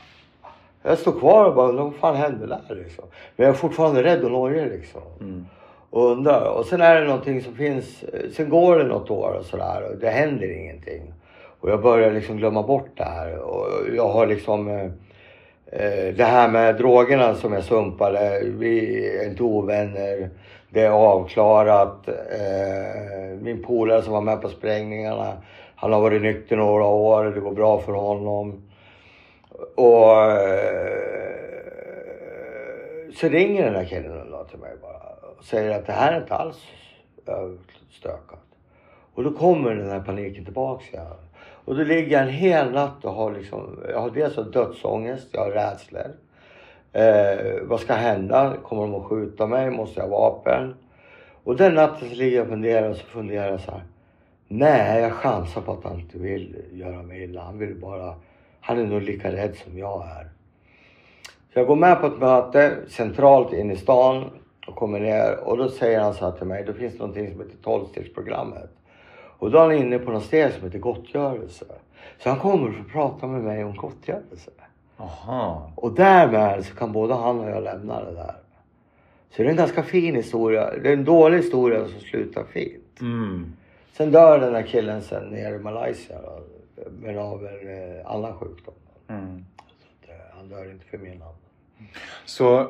[0.83, 3.05] jag står kvar och bara undrar vad fan hände där liksom.
[3.35, 5.01] Men jag är fortfarande rädd och nojig liksom.
[5.19, 5.45] Mm.
[5.89, 6.49] Och och undrar.
[6.49, 9.97] Och sen är det någonting som finns, sen går det något år och sådär och
[9.97, 11.13] det händer ingenting.
[11.59, 13.37] Och jag börjar liksom glömma bort det här.
[13.37, 14.85] Och jag har liksom eh,
[15.65, 18.41] eh det här med drogerna som jag sumpade.
[18.43, 20.29] Vi är inte ovänner.
[20.69, 22.07] Det är avklarat.
[22.07, 25.33] Eh, min polare som var med på sprängningarna.
[25.75, 27.25] Han har varit nykter några år.
[27.25, 28.69] Det går bra för honom.
[29.75, 31.07] Och eh,
[33.15, 34.97] så ringer den där killen då till mig bara
[35.37, 36.57] och säger att det här är inte alls
[37.91, 38.39] stökat.
[39.13, 41.05] Och då kommer den här paniken tillbaks igen.
[41.39, 45.41] Och då ligger jag en hel natt och har liksom, jag har dels dödsångest, jag
[45.41, 46.11] har rädslor.
[46.93, 48.57] Eh, vad ska hända?
[48.63, 49.71] Kommer de att skjuta mig?
[49.71, 50.75] Måste jag ha vapen?
[51.43, 53.83] Och den natten så ligger jag och funderar och så funderar jag så här.
[54.47, 57.41] Nej, jag chansar på att han inte vill göra mig illa.
[57.41, 58.15] Han vill bara,
[58.59, 60.29] han är nog lika rädd som jag är.
[61.53, 64.29] Så jag går med på ett möte centralt in i stan
[64.67, 67.31] och kommer ner och då säger han så här till mig, då finns det någonting
[67.31, 68.69] som heter tolvstegsprogrammet.
[69.39, 71.65] Och då är han inne på något steg som heter gottgörelse.
[72.19, 74.51] Så han kommer för att prata med mig om gottgörelse.
[74.97, 75.71] Aha.
[75.75, 78.35] Och därmed så kan både han och jag lämna det där.
[79.31, 80.71] Så det är en ganska fin historia.
[80.83, 83.01] Det är en dålig historia som slutar fint.
[83.01, 83.53] Mm.
[83.93, 86.39] Sen dör den här killen sen nere i Malaysia då,
[87.01, 88.73] men av en eh, annan sjukdom.
[89.07, 89.45] Mm.
[90.05, 91.35] Så, eh, han dör inte för min hand.
[92.25, 92.67] Så,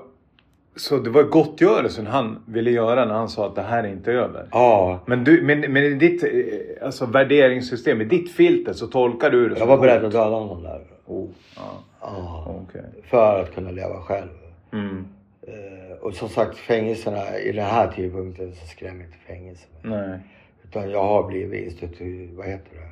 [0.75, 4.11] så det var gottgörelsen han ville göra när han sa att det här är inte
[4.11, 4.47] över?
[4.51, 4.99] Ja.
[5.05, 9.49] Men, du, men, men i ditt eh, alltså, värderingssystem, i ditt filter så tolkar du
[9.49, 10.81] det Jag var beredd att döda honom där.
[11.07, 12.45] Oh, ja, Ja.
[12.69, 12.85] okej.
[13.03, 14.29] För att kunna leva själv.
[14.73, 15.07] Mm.
[15.41, 20.07] Eh, och som sagt fängelserna i den här tidpunkten så skrämmer inte fängelse mig.
[20.07, 20.19] Nej.
[20.63, 22.87] Utan jag har blivit institut, vad heter det?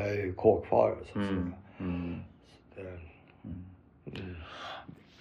[0.00, 1.52] Jag är ju kåkfarare så att Mm.
[1.78, 1.88] säga.
[1.90, 2.14] Mm.
[2.74, 2.80] Så
[4.10, 4.20] det-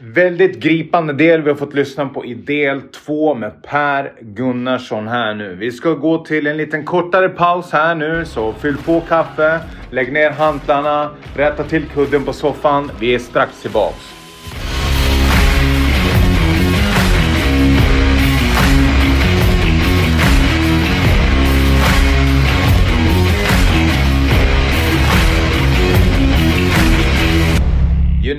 [0.01, 5.33] Väldigt gripande del vi har fått lyssna på i del två med Per Gunnarsson här
[5.33, 5.55] nu.
[5.55, 9.59] Vi ska gå till en liten kortare paus här nu, så fyll på kaffe,
[9.91, 12.91] lägg ner hantlarna, rätta till kudden på soffan.
[12.99, 14.18] Vi är strax tillbaks.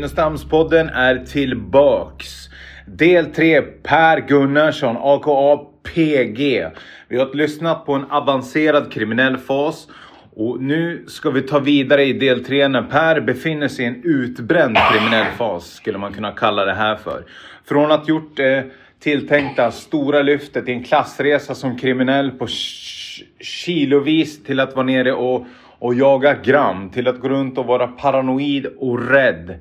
[0.05, 2.48] Gynnestamspodden är tillbaks.
[2.86, 6.66] Del 3, Per Gunnarsson, aka PG.
[7.09, 9.88] Vi har lyssnat på en avancerad kriminell fas.
[10.36, 14.01] Och nu ska vi ta vidare i del 3 när Per befinner sig i en
[14.05, 17.24] utbränd kriminell fas, skulle man kunna kalla det här för.
[17.64, 18.61] Från att gjort eh,
[19.01, 25.12] tilltänkta stora lyftet i en klassresa som kriminell på sh- kilovis till att vara nere
[25.12, 25.46] och,
[25.78, 29.59] och jaga gram, till att gå runt och vara paranoid och rädd.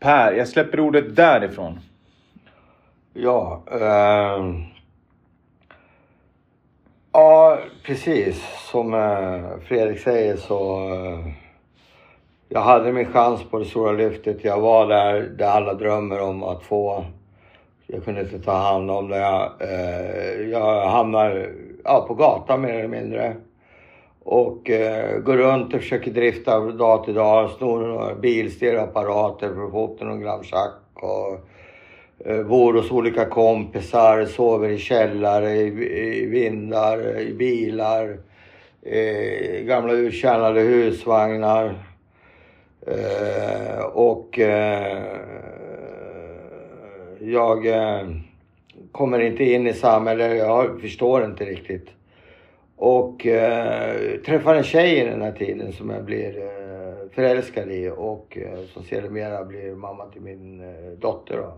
[0.00, 1.80] Per, jag släpper ordet därifrån.
[3.12, 4.54] Ja, Eh,
[7.12, 11.32] ja precis som eh, Fredrik säger så eh,
[12.48, 14.44] jag hade min chans på det stora lyftet.
[14.44, 17.04] Jag var där, där alla drömmer om att få.
[17.86, 19.50] Jag kunde inte ta hand om det.
[19.60, 21.50] Eh, jag hamnar
[21.84, 23.36] ja, på gatan mer eller mindre.
[24.24, 27.50] Och eh, går runt och försöker drifta dag till dag.
[27.50, 30.80] Snor några bilstereoapparater för att få upp till någon gram schack.
[30.94, 31.46] Och
[32.26, 35.66] eh, bor hos olika kompisar, sover i källare, i,
[36.22, 38.18] i vindar, i bilar.
[38.82, 41.74] Eh, gamla uttjänade husvagnar.
[42.86, 45.02] Eh, och eh,
[47.20, 48.08] jag eh,
[48.92, 50.38] kommer inte in i samhället.
[50.38, 51.97] Jag förstår inte riktigt.
[52.80, 57.90] Och eh, träffar en tjej i den här tiden som jag blir eh, förälskad i
[57.96, 61.36] och eh, som sedermera blir mamma till min eh, dotter.
[61.36, 61.52] Då.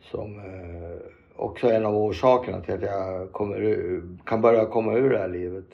[0.00, 0.96] Som eh,
[1.36, 5.18] också är en av orsakerna till att jag kommer, ur- kan börja komma ur det
[5.18, 5.64] här livet.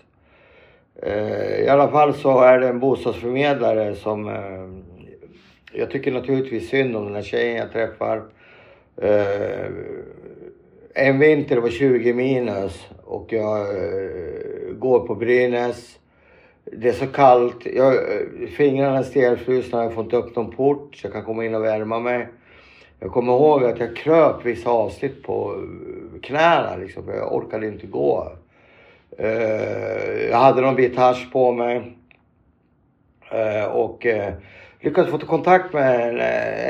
[1.03, 4.29] Eh, I alla fall så är det en bostadsförmedlare som...
[4.29, 4.69] Eh,
[5.73, 8.23] jag tycker naturligtvis synd om den här tjejen jag träffar.
[8.97, 9.67] Eh,
[10.95, 15.99] en vinter det var 20 minus och jag eh, går på Brynäs.
[16.65, 17.67] Det är så kallt.
[17.75, 17.95] Jag,
[18.57, 21.65] fingrarna är stelfrusna, jag får inte upp någon port så jag kan komma in och
[21.65, 22.27] värma mig.
[23.01, 27.67] Jag kommer ihåg att jag kröp vissa avsnitt på eh, knäna liksom, för jag orkade
[27.67, 28.33] inte gå.
[29.21, 31.97] Uh, jag hade någon bit hasch på mig.
[33.35, 34.29] Uh, och uh,
[34.81, 36.21] lyckades få kontakt med en,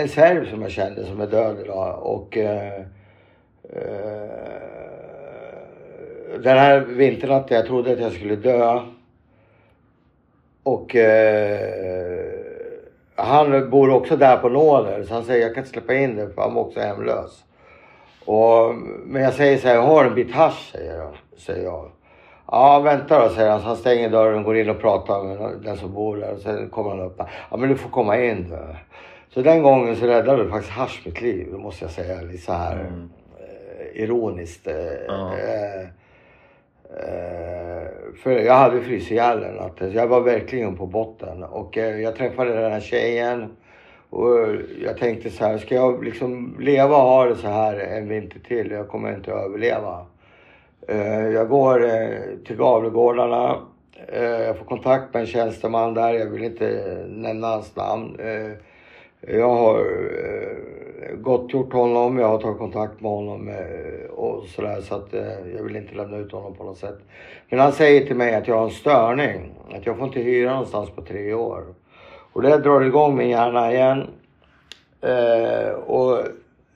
[0.02, 2.02] en serb som jag kände som är död idag.
[2.02, 2.38] Och
[6.38, 8.80] den här vinternatten jag trodde att jag skulle dö.
[10.62, 11.60] Och eh,
[13.14, 16.34] han bor också där på nåder så han säger jag kan inte släppa in dig
[16.34, 17.44] för han var också hemlös.
[18.24, 18.74] Och,
[19.04, 21.10] men jag säger så här, jag har en bit hasch säger jag.
[21.36, 21.90] Säger jag.
[22.46, 23.60] Ja vänta då säger han.
[23.60, 26.32] Så han stänger dörren och går in och pratar med den som bor där.
[26.32, 27.20] Och sen kommer han upp.
[27.50, 28.58] Ja men du får komma in du.
[29.34, 31.48] Så den gången så räddade faktiskt hasch mitt liv.
[31.52, 32.20] Det måste jag säga.
[32.22, 33.10] Lite så här Mm.
[33.40, 34.66] eh, ironiskt.
[34.66, 35.86] Eh, eh, eh,
[36.96, 37.88] Eh,
[38.22, 39.90] för jag hade frysit ihjäl den natten.
[39.90, 41.42] Så jag var verkligen på botten.
[41.42, 43.56] Och eh, jag träffade den här tjejen.
[44.10, 47.78] Och eh, jag tänkte så här, ska jag liksom leva och ha det så här
[47.78, 48.70] en vinter till?
[48.70, 50.06] Jag kommer inte att överleva.
[51.32, 51.90] Jag går
[52.44, 53.56] till Gavlegårdarna.
[54.46, 56.14] Jag får kontakt med en tjänsteman där.
[56.14, 58.16] Jag vill inte nämna hans namn.
[59.20, 59.84] Jag har
[61.14, 62.18] gottgjort honom.
[62.18, 64.80] Jag har tagit kontakt med honom eh, och sådär.
[64.80, 66.98] Så att eh, jag vill inte lämna ut honom på något sätt.
[67.48, 69.54] Men han säger till mig att jag har en störning.
[69.70, 71.64] Att jag får inte hyra någonstans på tre år.
[72.32, 74.06] Och det drar igång min hjärna igen.
[75.00, 76.18] Eh, och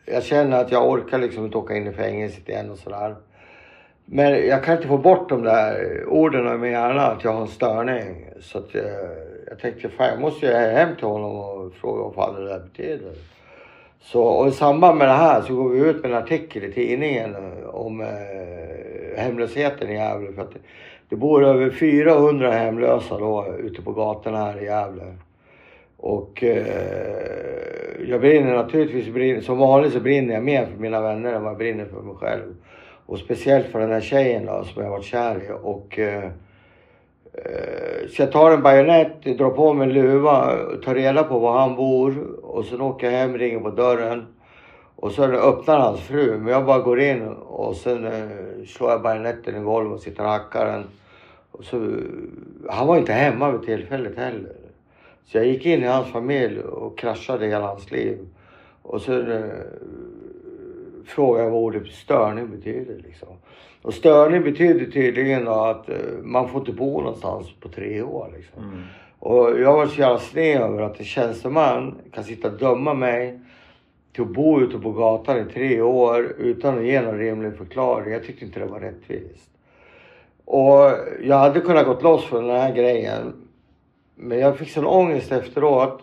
[0.07, 3.17] jag känner att jag orkar liksom inte åka in i fängelset igen och sådär.
[4.05, 7.41] Men jag kan inte få bort de där orden i min hjärna att jag har
[7.41, 8.31] en störning.
[8.41, 8.85] Så att jag,
[9.49, 12.61] jag tänkte, fan jag måste ju hem till honom och fråga vad fan det där
[12.61, 13.13] betyder.
[14.01, 16.73] Så, och i samband med det här så går vi ut med en artikel i
[16.73, 20.33] tidningen eh, om eh, hemlösheten i Gävle.
[20.33, 20.59] För att det,
[21.09, 25.03] det bor över 400 hemlösa då ute på gatorna här i Gävle.
[25.97, 26.67] Och eh,
[28.09, 31.51] jag brinner naturligtvis, brinner, som vanligt så brinner jag mer för mina vänner än vad
[31.51, 32.57] jag brinner för mig själv.
[33.07, 35.51] Och speciellt för den här tjejen då, som jag varit kär i.
[35.63, 36.31] Och, eh,
[37.45, 41.59] Eh, så jag tar en bajonett, drar på mig en luva, tar reda på var
[41.59, 44.27] han bor och sen åker jag hem, ringer på dörren.
[44.97, 49.03] Och sen öppnar hans fru, men jag bara går in och sen eh, slår jag
[49.03, 50.85] bajonetten i golvet och sitter och hackar den.
[51.51, 51.93] Och så,
[52.69, 54.53] han var inte hemma vid tillfället heller.
[55.25, 58.19] Så jag gick in i hans familj och kraschade hela hans liv.
[58.83, 59.51] Och sen eh,
[61.07, 63.03] frågade jag vad ordet störning betyder.
[63.07, 63.29] Liksom.
[63.87, 68.33] Och störning betyder tydligen att eh, man får inte bo någonstans på tre år.
[68.37, 68.63] Liksom.
[68.63, 68.83] Mm.
[69.19, 73.41] Och jag var så jävla sned över att en tjänsteman kan sitta och döma mig
[74.13, 78.13] till att bo ute på gatan i tre år utan att ge någon rimlig förklaring.
[78.13, 79.51] Jag tyckte inte det var rättvist.
[80.45, 80.91] Och
[81.23, 83.33] jag hade kunnat gått loss för den här grejen.
[84.15, 86.03] Men jag fick sån ångest efteråt.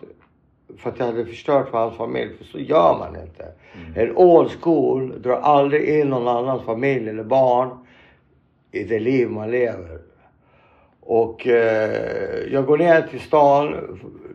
[0.78, 2.36] För att jag hade förstört för hans familj.
[2.38, 3.52] För så gör man inte.
[3.94, 7.78] En old school drar aldrig in någon annans familj eller barn
[8.72, 9.98] i det liv man lever.
[11.00, 13.72] Och eh, jag går ner till stan.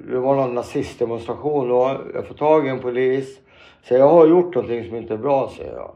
[0.09, 2.01] Det var någon nazistdemonstration då.
[2.13, 3.39] Jag får tag i en polis.
[3.83, 5.91] Så jag har gjort någonting som inte är bra, säger jag.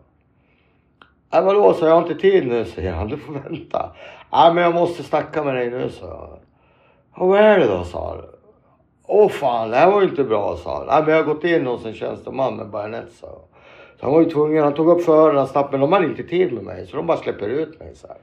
[1.34, 3.08] Nej vadå, så jag har inte tid nu, säger han.
[3.08, 3.96] Du får vänta.
[4.32, 6.40] Nej men jag måste snacka med dig nu, sa jag.
[7.16, 8.33] Ja, vad är det då, sa han.
[9.08, 10.88] Åh fan, det här var ju inte bra, sa han.
[10.88, 13.42] Nej men jag har gått in hos en tjänsteman med bajonett, sa jag.
[14.00, 16.54] Så han var ju tvungen, han tog upp förhören snabbt, men de hade inte tid
[16.54, 16.88] med mig.
[16.88, 18.18] Så de bara släpper ut mig så här.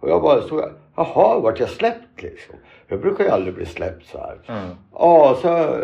[0.00, 0.62] Och jag bara stod
[0.96, 2.54] jaha, vart jag släppt liksom?
[2.86, 4.38] Jag brukar ju aldrig bli släppt så här.
[4.46, 4.70] Mm.
[4.92, 5.76] Ja, så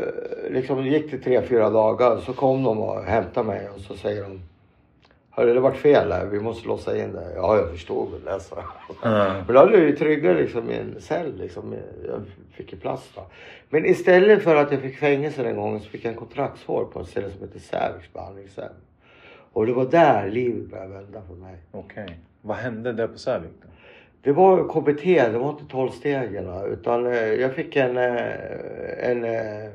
[0.51, 2.19] liksom gick det tre, fyra dagar.
[2.19, 4.41] Så kom de och hämtade mig och så säger de.
[5.37, 6.27] Hörru, det vart fel här.
[6.27, 7.33] Vi måste låsa in det.
[7.37, 8.57] Ja, jag förstod väl det, så.
[9.05, 9.33] Mm.
[9.47, 11.75] Men då hade jag ju tryggat liksom i en cell liksom.
[12.07, 12.23] Jag
[12.53, 13.27] fick ju plats då.
[13.69, 17.01] Men istället för att jag fick fängelse den gången så fick jag en kontraktsvård på
[17.01, 18.73] ett ställe som heter Säviks behandlingshem.
[19.53, 21.57] Och det var där livet började vända för mig.
[21.71, 22.19] Okej.
[22.41, 23.69] Vad hände där på Särvik då?
[24.23, 29.71] Det var KBT, det var inte tolvstegen utan eh, jag fick en, eh, en eh,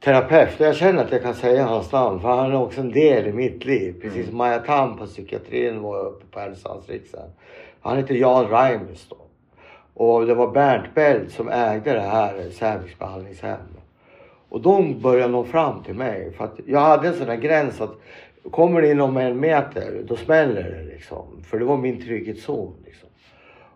[0.00, 0.60] terapeut.
[0.60, 3.32] Jag känner att jag kan säga hans namn för han är också en del i
[3.32, 3.94] mitt liv.
[4.02, 7.30] Precis som Maja Tam på psykiatrin var uppe på Härnösandsriksdagen.
[7.80, 9.16] Han heter Jan Reimes då.
[9.94, 13.58] Och det var Bernt Belt som ägde det här Säviks behandlingshem.
[14.48, 16.32] Och de började nå fram till mig.
[16.32, 17.94] För att jag hade en sån här gräns att
[18.50, 21.42] kommer det inom en meter, då smäller det liksom.
[21.44, 22.74] För det var min trygghetszon.
[22.84, 23.08] Liksom.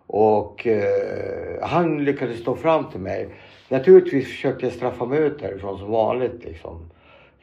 [0.07, 3.29] Och eh, han lyckades nå fram till mig.
[3.69, 6.43] Naturligtvis försökte jag straffa mig ut därifrån som vanligt.
[6.43, 6.89] Liksom.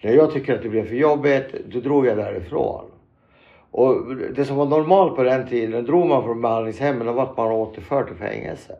[0.00, 2.84] När jag tycker att det blev för jobbigt, då drog jag därifrån.
[3.70, 7.36] Och det som var normalt på den tiden, drog man från behandlingshemmen, då var att
[7.36, 8.76] man återförd till fängelse.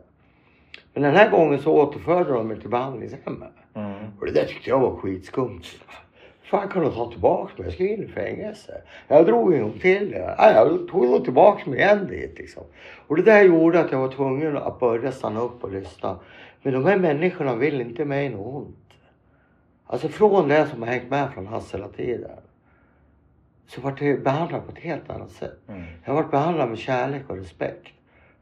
[0.93, 3.53] Men den här gången så återförde de mig till behandlingshemmet.
[3.73, 3.93] Mm.
[4.19, 5.61] Och det där tyckte jag var skitskumt.
[6.43, 7.65] Fan kan de ta tillbaka mig?
[7.65, 8.81] Jag ska in i fängelse.
[9.07, 10.15] Jag drog en gång till.
[10.37, 12.63] Ja, jag tog nog tillbaka mig igen dit liksom.
[13.07, 16.19] Och det där gjorde att jag var tvungen att börja stanna upp och lyssna.
[16.61, 18.77] Men de här människorna vill inte mig något ont.
[19.85, 22.31] Alltså från det som har hängt med från Hassela tiden.
[23.67, 25.59] Så vart jag behandlad på ett helt annat sätt.
[25.67, 25.83] Mm.
[26.03, 27.87] Jag har varit behandlad med kärlek och respekt.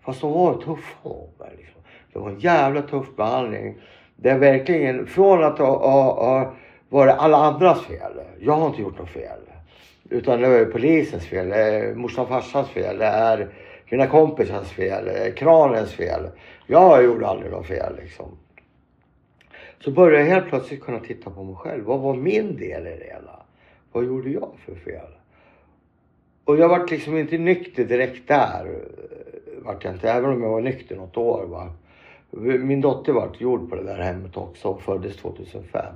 [0.02, 1.54] Fast de var tuffa mot mig.
[1.58, 1.82] Liksom.
[2.14, 3.76] Det var en jävla tuff behandling.
[4.16, 6.54] Det är verkligen, från att ha, ha, ha
[6.90, 8.12] varit alla andras fel.
[8.40, 9.40] Jag har inte gjort något fel.
[10.10, 13.50] Utan det är polisens fel, det är morsan och farsans fel, det är
[13.90, 16.30] mina kompisars fel, är kranens fel.
[16.72, 18.38] Jag gjorde aldrig något fel liksom.
[19.80, 21.84] Så började jag helt plötsligt kunna titta på mig själv.
[21.84, 23.44] Vad var min del i det hela?
[23.92, 25.08] Vad gjorde jag för fel?
[26.46, 28.80] Och jag vart liksom inte nykter direkt där.
[29.58, 31.46] Vart jag inte, även om jag var nykter något år.
[31.46, 31.74] Va?
[32.60, 35.94] Min dotter vart gjord på det där hemmet också och föddes 2005.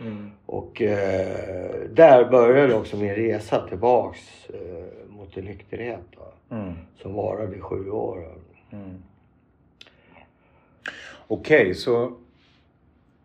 [0.00, 0.30] Mm.
[0.46, 6.06] Och eh, där började också min resa tillbaks eh, mot en nykterhet.
[6.50, 6.72] Mm.
[7.02, 8.24] Som varade i sju år.
[8.72, 9.02] Mm.
[11.28, 12.12] Okej, okay, så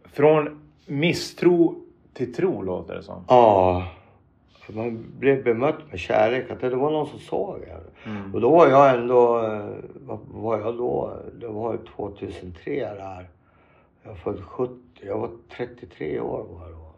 [0.03, 1.75] från misstro
[2.13, 3.25] till tro låter det som.
[3.27, 3.87] Ja.
[4.67, 6.51] Man blev bemött med kärlek.
[6.51, 8.13] Att det var någon som såg en.
[8.15, 8.35] Mm.
[8.35, 11.13] Och då var jag ändå, eh, vad var jag då?
[11.39, 13.29] Det var 2003 där.
[14.03, 14.73] Jag född 70.
[15.01, 16.93] Jag var 33 år var jag då.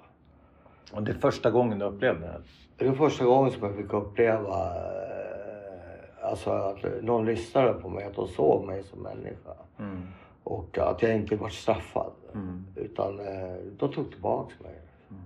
[0.96, 2.42] Och det är första gången du upplevde det?
[2.78, 8.06] Det är första gången som jag fick uppleva eh, alltså att någon lyssnade på mig,
[8.06, 9.54] att de såg mig som människa.
[9.80, 10.02] Mm.
[10.44, 12.12] Och att jag inte var straffad.
[12.34, 12.66] Mm.
[12.76, 14.80] Utan eh, de tog tillbaks mig.
[15.10, 15.22] Mm.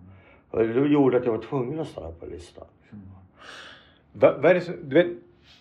[0.50, 2.66] Och det gjorde att jag var tvungen att stanna på listan.
[2.92, 3.06] Mm.
[4.14, 5.08] Vad är det så, du vet,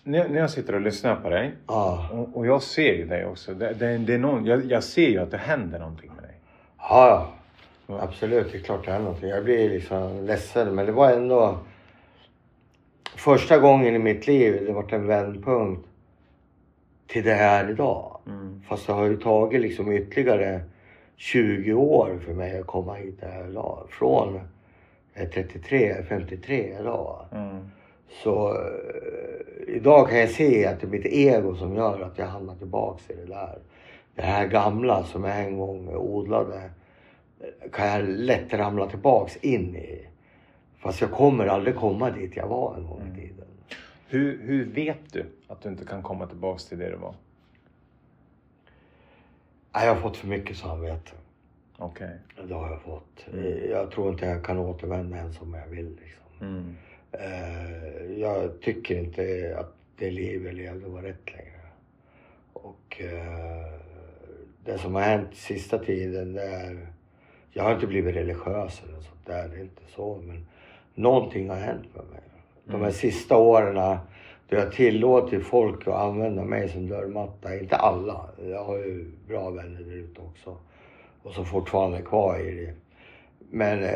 [0.03, 2.09] när, när jag sitter och lyssnar på dig ah.
[2.09, 3.53] och, och, jag ser ju dig också.
[3.53, 6.35] Det, det, det är någon, jag, jag, ser ju att det händer någonting med dig.
[6.77, 7.33] Ja,
[7.87, 7.99] ja.
[8.01, 8.51] absolut.
[8.51, 9.29] Det är klart det händer någonting.
[9.29, 11.57] Jag blir liksom ledsen men det var ändå
[13.15, 15.87] första gången i mitt liv det var en vändpunkt
[17.07, 18.16] till det här idag.
[18.27, 18.61] Mm.
[18.67, 20.61] Fast det har ju tagit liksom ytterligare
[21.15, 23.87] 20 år för mig att komma hit det här idag.
[23.89, 24.39] Från
[25.33, 27.25] 33, 53 idag.
[27.31, 27.69] Mm.
[28.23, 32.25] Så uh, idag kan jag se att det är mitt ego som gör att jag
[32.25, 33.59] hamnar tillbaks i det där.
[34.15, 36.69] Det här gamla som jag en gång odlade
[37.71, 40.07] kan jag lätt ramla tillbaks in i.
[40.79, 43.15] Fast jag kommer aldrig komma dit jag var en gång i mm.
[43.15, 43.45] tiden.
[44.07, 47.15] Hur, hur vet du att du inte kan komma tillbaks till det du var?
[49.85, 51.11] Jag har fått för mycket samvete.
[51.77, 52.09] Okej.
[52.33, 52.47] Okay.
[52.47, 53.25] Det har jag fått.
[53.33, 53.69] Mm.
[53.71, 55.97] Jag tror inte jag kan återvända ens om jag vill.
[56.01, 56.47] Liksom.
[56.47, 56.75] Mm.
[57.13, 61.61] Uh, jag tycker inte att det liv jag levde var rätt längre.
[62.53, 63.79] Och uh,
[64.65, 66.87] det som har hänt sista tiden det är...
[67.51, 70.21] Jag har inte blivit religiös eller sånt där, det är inte så.
[70.27, 70.45] Men
[70.95, 72.21] någonting har hänt med mig.
[72.65, 72.91] De här mm.
[72.91, 73.77] sista åren
[74.49, 77.55] jag tillåtit folk att använda mig som dörrmatta.
[77.59, 78.29] Inte alla.
[78.49, 80.57] Jag har ju bra vänner där ute också.
[81.23, 82.73] Och som fortfarande är kvar i det.
[83.49, 83.91] Men eh,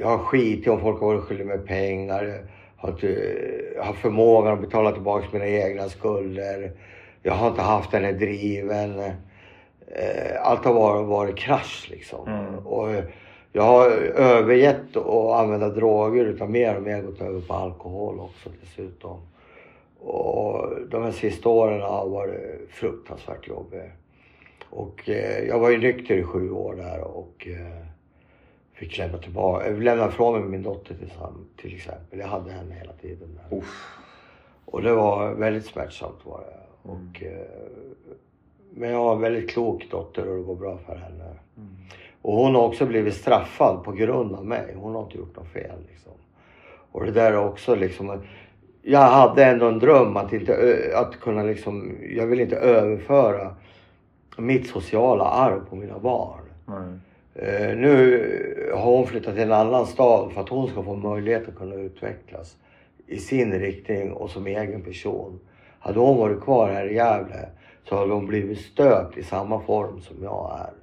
[0.00, 2.44] jag har skitit om folk har varit skyldiga mig pengar.
[2.76, 3.34] Har inte
[3.82, 6.72] haft förmågan att betala tillbaka mina egna skulder.
[7.22, 9.00] Jag har inte haft den här driven.
[9.00, 12.28] Eh, allt har varit, varit krasch liksom.
[12.28, 12.66] Mm.
[12.66, 12.88] Och,
[13.52, 18.50] jag har övergett att använda droger utan mer och mer gått över på alkohol också
[18.60, 19.20] dessutom.
[19.98, 23.90] Och de här sista åren har varit fruktansvärt jobbiga.
[24.70, 27.86] Och eh, jag var ju nykter i sju år där och eh,
[28.72, 31.12] fick lämna tillbaka, äh, lämna ifrån mig min dotter till,
[31.56, 32.18] till exempel.
[32.18, 33.38] Jag hade henne hela tiden.
[33.50, 33.62] Där.
[34.64, 36.88] Och det var väldigt smärtsamt var det.
[36.88, 37.10] Mm.
[37.10, 37.46] Och, eh,
[38.70, 41.24] men jag har en väldigt klok dotter och det går bra för henne.
[41.56, 41.68] Mm.
[42.22, 44.74] Och hon har också blivit straffad på grund av mig.
[44.76, 45.78] Hon har inte gjort något fel.
[45.88, 46.12] Liksom.
[46.92, 48.22] Och det där är också liksom.
[48.90, 53.54] Jag hade ändå en dröm att, inte, att kunna liksom, jag vill inte överföra
[54.36, 56.40] mitt sociala arv på mina barn.
[56.68, 57.00] Mm.
[57.36, 61.48] Uh, nu har hon flyttat till en annan stad för att hon ska få möjlighet
[61.48, 62.56] att kunna utvecklas
[63.06, 65.40] i sin riktning och som egen person.
[65.78, 67.48] Hade hon varit kvar här i Gävle
[67.88, 70.74] så hade hon blivit stöpt i samma form som jag är.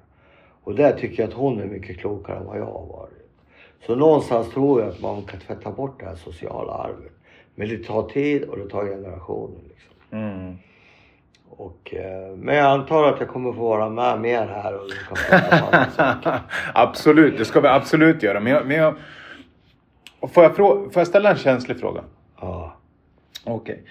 [0.63, 3.29] Och där tycker jag att hon är mycket klokare än vad jag har varit.
[3.85, 7.14] Så någonstans tror jag att man kan tvätta bort det här sociala arvet.
[7.55, 9.59] Men det tar tid och det tar generationer.
[9.69, 10.19] Liksom.
[10.19, 10.57] Mm.
[11.49, 14.75] Och, eh, men jag antar att jag kommer få vara med mer här.
[14.75, 14.89] Och
[15.29, 16.39] kan
[16.73, 18.39] absolut, det ska vi absolut göra.
[18.39, 18.95] Men jag, men jag,
[20.33, 22.03] får, jag får jag ställa en känslig fråga?
[22.41, 22.75] Ja.
[23.43, 23.83] Okej.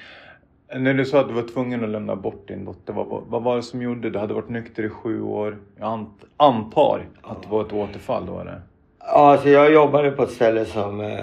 [0.68, 0.80] Okay.
[0.80, 3.56] När du sa att du var tvungen att lämna bort din dotter, vad, vad var
[3.56, 4.10] det som gjorde det?
[4.10, 5.58] Du hade varit nykter i sju år.
[5.76, 8.60] Jag ant, antar att det var ett återfall då eller?
[9.07, 11.00] Ja, alltså jag jobbade på ett ställe som...
[11.00, 11.18] Eh,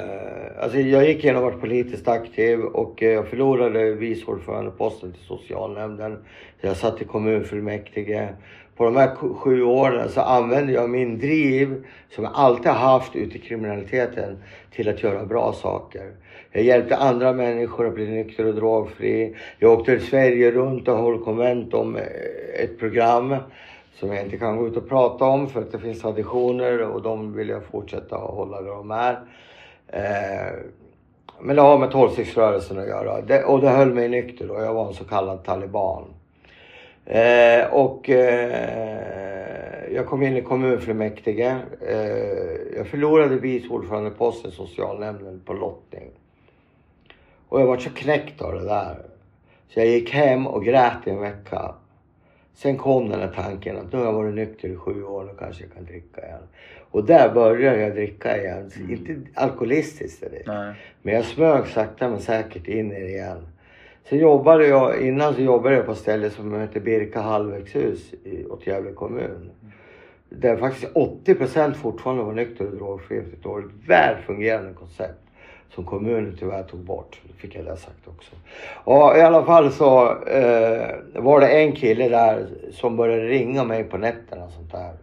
[0.60, 5.24] alltså jag gick igenom och var politiskt aktiv och eh, jag förlorade vice ordförandeposten till
[5.24, 6.18] socialnämnden.
[6.62, 8.28] Jag satt i kommunfullmäktige
[8.78, 13.38] på de här sju åren så använde jag min driv som jag alltid haft ute
[13.38, 14.38] i kriminaliteten
[14.76, 16.12] till att göra bra saker.
[16.52, 19.36] Jag hjälpte andra människor att bli nykter och drogfri.
[19.60, 22.04] Jag åkte Sverige runt och höll konvent om eh,
[22.64, 23.36] ett program
[23.94, 27.02] som jag inte kan gå ut och prata om för att det finns traditioner och
[27.02, 29.20] de vill jag fortsätta att hålla där de är.
[29.88, 30.54] Eh,
[31.40, 33.22] Men det har med tolvstegsrörelsen att göra.
[33.22, 36.04] Det, och det höll mig nykter och jag var en så kallad taliban.
[37.06, 41.56] Eh, och eh, jag kom in i kommunfullmäktige.
[41.88, 46.10] Eh, jag förlorade vice ordförandeposten i socialnämnden på lottning.
[47.50, 48.98] Och jag var så knäckt av det där.
[49.70, 51.76] Så jag gick hem och grät i en vecka.
[52.54, 55.32] Sen kom den här tanken att nu har jag varit nykter i sju år, nu
[55.40, 56.44] kanske jag kan dricka igen.
[56.92, 58.72] Och där började jag dricka igen.
[58.78, 58.92] Mm.
[58.92, 60.48] Inte alkoholistiskt direkt.
[60.48, 60.76] Nej.
[61.02, 63.48] Men jag smög sakta men säkert in i det igen.
[64.10, 68.46] Sen jobbade jag, innan så jobbade jag på ett ställe som heter Birka halvvägshus i,
[68.46, 69.52] åt Gävle kommun.
[70.30, 73.60] Där faktiskt 80 fortfarande var nykter och drogfri efter ett år.
[73.60, 75.20] Ett väl fungerande koncept.
[75.76, 77.20] Som kommunen tyvärr tog bort.
[77.24, 78.32] Det fick jag det sagt också.
[78.84, 83.84] Och i alla fall så eh, var det en kille där som började ringa mig
[83.84, 84.94] på nätterna och sånt där.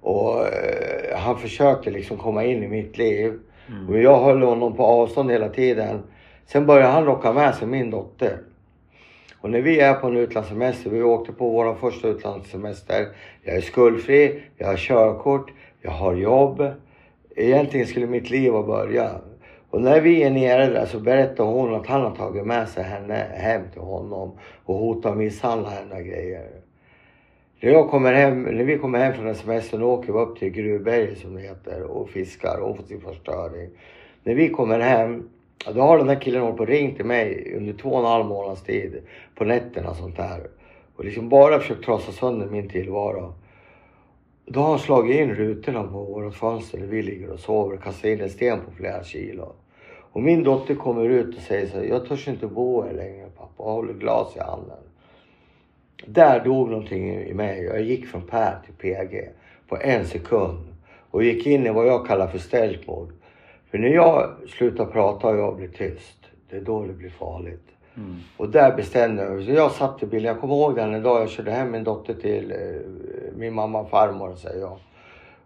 [0.00, 3.40] Och eh, han försökte liksom komma in i mitt liv.
[3.68, 3.88] Mm.
[3.88, 6.02] Och jag höll honom på avstånd hela tiden.
[6.46, 8.38] Sen började han locka med sig min dotter.
[9.40, 13.08] Och när vi är på en utlandssemester, vi åkte på vår första utlandssemester.
[13.42, 16.66] Jag är skuldfri, jag har körkort, jag har jobb.
[17.36, 19.35] Egentligen skulle mitt liv ha börjat.
[19.70, 22.84] Och när vi är nere där så berättar hon att han har tagit med sig
[22.84, 24.32] henne hem till honom
[24.64, 26.48] och hotar misshandla henne och grejer.
[27.60, 31.18] När, jag kommer hem, när vi kommer hem från semestern åker vi upp till Gruvberget
[31.18, 33.70] som det heter och fiskar och får sin förstöring.
[34.24, 35.28] När vi kommer hem,
[35.74, 38.04] då har den här killen hållit på och ringt till mig under två och en
[38.04, 39.02] halv månads tid
[39.34, 40.40] på nätterna och sånt där.
[40.96, 43.34] Och liksom bara försökt trasa sönder min tillvaro.
[44.48, 47.82] Då har han slagit in rutorna på vårt fönster där vi ligger och sover och
[47.82, 49.52] kastat in en sten på flera kilo.
[50.12, 53.26] Och min dotter kommer ut och säger så här, jag törs inte bo här längre
[53.36, 54.78] pappa och håller glas i handen.
[56.06, 57.64] Där dog någonting i mig.
[57.64, 59.28] Jag gick från Per till PG
[59.68, 60.58] på en sekund.
[61.10, 62.88] Och gick in i vad jag kallar för stealth
[63.70, 66.18] För när jag slutar prata och jag blir tyst,
[66.50, 67.68] det är då det blir farligt.
[67.96, 68.16] Mm.
[68.36, 69.50] Och där bestämde jag mig.
[69.50, 70.24] Jag satt i bilen.
[70.24, 72.58] Jag kommer ihåg den dag jag körde hem min dotter till eh,
[73.36, 74.78] min mamma och farmor säger jag.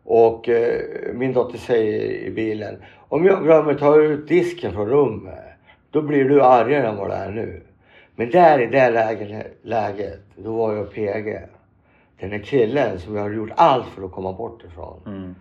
[0.05, 0.81] Och eh,
[1.15, 2.77] min dotter säger i bilen.
[3.09, 5.39] Om jag glömmer ta ut disken från rummet.
[5.91, 7.63] Då blir du argare än vad det är nu.
[8.17, 11.41] Men där i det läget, läget då var jag PG.
[12.21, 15.01] Den här killen som jag hade gjort allt för att komma bort ifrån.
[15.07, 15.35] Mm.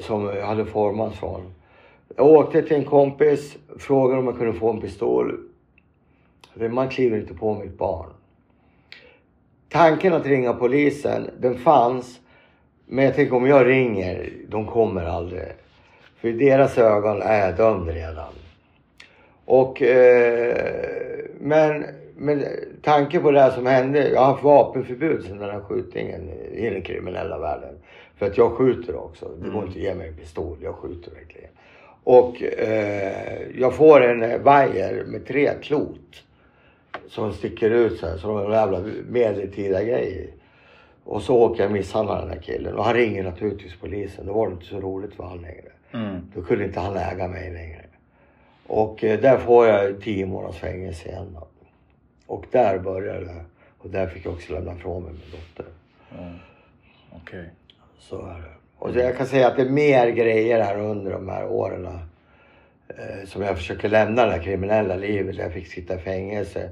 [0.00, 1.54] Som jag hade formats från.
[2.16, 5.51] Jag åkte till en kompis, frågade om jag kunde få en pistol.
[6.56, 8.10] För Man kliver inte på mitt barn.
[9.68, 12.20] Tanken att ringa polisen, den fanns.
[12.86, 15.42] Men jag tänker om jag ringer, de kommer aldrig.
[16.16, 18.32] För i deras ögon är jag dömd redan.
[19.44, 20.56] Och, eh,
[21.40, 21.84] men,
[22.16, 22.44] men
[22.82, 24.08] tanke på det här som hände.
[24.08, 27.74] Jag har haft vapenförbud sedan den här skjutningen i den kriminella världen.
[28.16, 29.28] För att jag skjuter också.
[29.28, 29.66] Det går Mm.
[29.66, 30.56] inte att ge mig en pistol.
[30.62, 31.50] Jag skjuter verkligen.
[32.04, 36.24] Och eh, jag får en vajer med tre klot.
[37.08, 38.16] Som sticker ut så här.
[38.16, 40.34] Så de jävla medeltida grej.
[41.04, 42.74] Och så åker jag och misshandlar den här killen.
[42.74, 44.26] Och han ringer naturligtvis polisen.
[44.26, 45.72] Då var det inte så roligt för han längre.
[45.92, 46.20] Mm.
[46.34, 47.84] Då kunde inte han äga mig längre.
[48.66, 51.46] Och eh, där får jag tio månaders fängelse igen då.
[52.26, 53.44] Och där började det.
[53.78, 55.72] Och där fick jag också lämna ifrån mig min dotter.
[56.18, 56.38] Mm.
[57.10, 57.50] Okej.
[57.98, 58.52] Så är det.
[58.78, 61.86] Och jag kan säga att det är mer grejer här under de här åren.
[62.88, 65.36] Eh, som jag försöker lämna det här kriminella livet.
[65.36, 66.70] Jag fick sitta i fängelse.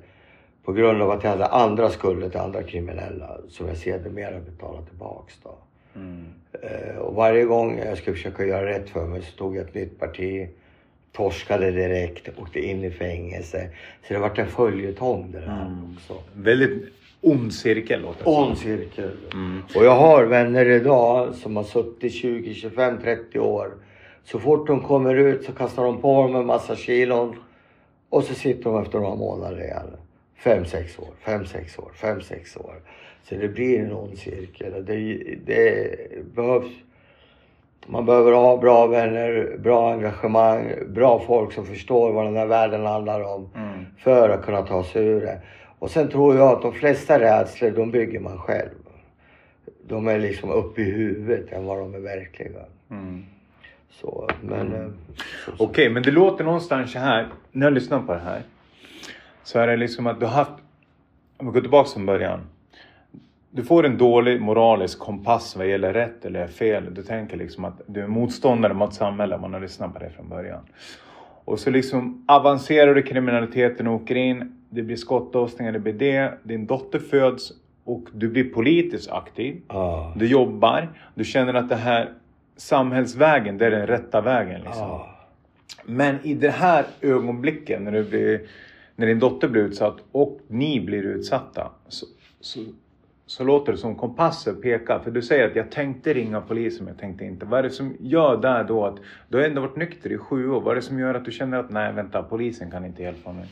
[0.64, 3.36] På grund av att jag hade andra skulder till andra kriminella.
[3.48, 5.54] Som jag sedermera betalade tillbaks då.
[5.94, 6.24] Mm.
[6.62, 9.74] Eh, och varje gång jag skulle försöka göra rätt för mig så tog jag ett
[9.74, 10.48] nytt parti.
[11.12, 13.68] Torskade direkt, åkte in i fängelse.
[14.08, 15.96] Så det vart en följetong det där Mm.
[15.96, 16.14] också.
[16.34, 18.34] Väldigt ond cirkel låter det som.
[18.48, 19.10] On cirkel.
[19.32, 19.62] Mm.
[19.76, 23.70] Och jag har vänner idag som har suttit 20, 25, 30 år.
[24.24, 27.36] Så fort de kommer ut så kastar de på dem en massa kilon.
[28.08, 29.86] Och så sitter de efter några månader igen.
[30.40, 32.74] Fem, sex år, fem, sex år, fem, sex år.
[33.22, 34.84] Så det blir en ond cirkel.
[34.84, 34.94] Det,
[35.46, 35.96] det
[36.34, 36.66] behövs...
[37.86, 42.86] Man behöver ha bra vänner, bra engagemang, bra folk som förstår vad den här världen
[42.86, 43.48] handlar om.
[43.56, 43.86] Mm.
[43.98, 45.40] För att kunna ta sig ur det.
[45.78, 48.68] Och sen tror jag att de flesta rädslor, de bygger man själv.
[49.88, 52.60] De är liksom uppe i huvudet än vad de är verkliga.
[52.90, 53.24] Mm.
[53.90, 54.74] Så, men...
[54.74, 54.86] eh,
[55.46, 57.28] så- så- Okej, men det låter någonstans så här.
[57.52, 58.42] När jag lyssnar på det här.
[59.42, 60.52] Så är det liksom att du har haft...
[61.36, 62.40] Om vi går tillbaka från början.
[63.50, 66.94] Du får en dålig moralisk kompass vad gäller rätt eller fel.
[66.94, 70.28] Du tänker liksom att du är motståndare mot samhället man har lyssnat på det från
[70.28, 70.60] början.
[71.44, 74.56] Och så liksom avancerar du kriminaliteten och åker in.
[74.70, 76.38] Det blir skottlossningar, det blir det.
[76.42, 77.52] Din dotter föds
[77.84, 79.60] och du blir politiskt aktiv.
[79.68, 80.12] Ja.
[80.16, 80.88] Du jobbar.
[81.14, 82.12] Du känner att det här
[82.56, 84.60] samhällsvägen, det är den rätta vägen.
[84.60, 84.88] Liksom.
[84.88, 85.06] Ja.
[85.84, 88.40] Men i det här ögonblicken när, du blir,
[89.00, 92.06] när din dotter blir utsatt och ni blir utsatta så,
[92.40, 92.60] så,
[93.26, 94.98] så låter det som kompasser pekar.
[94.98, 97.46] För du säger att jag tänkte ringa polisen men jag tänkte inte.
[97.46, 98.96] Vad är det som gör där då att
[99.28, 100.60] du har ändå varit nykter i sju år.
[100.60, 103.32] Vad är det som gör att du känner att nej vänta polisen kan inte hjälpa
[103.32, 103.46] mig?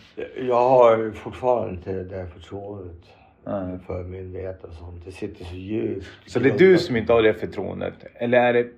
[0.49, 3.05] Jag har fortfarande inte det förtroendet
[3.45, 3.79] Nej.
[3.87, 5.05] för myndigheter och sånt.
[5.05, 6.07] Det sitter så djupt.
[6.27, 7.95] Så det är du som inte har det förtroendet?
[8.15, 8.69] Eller är det...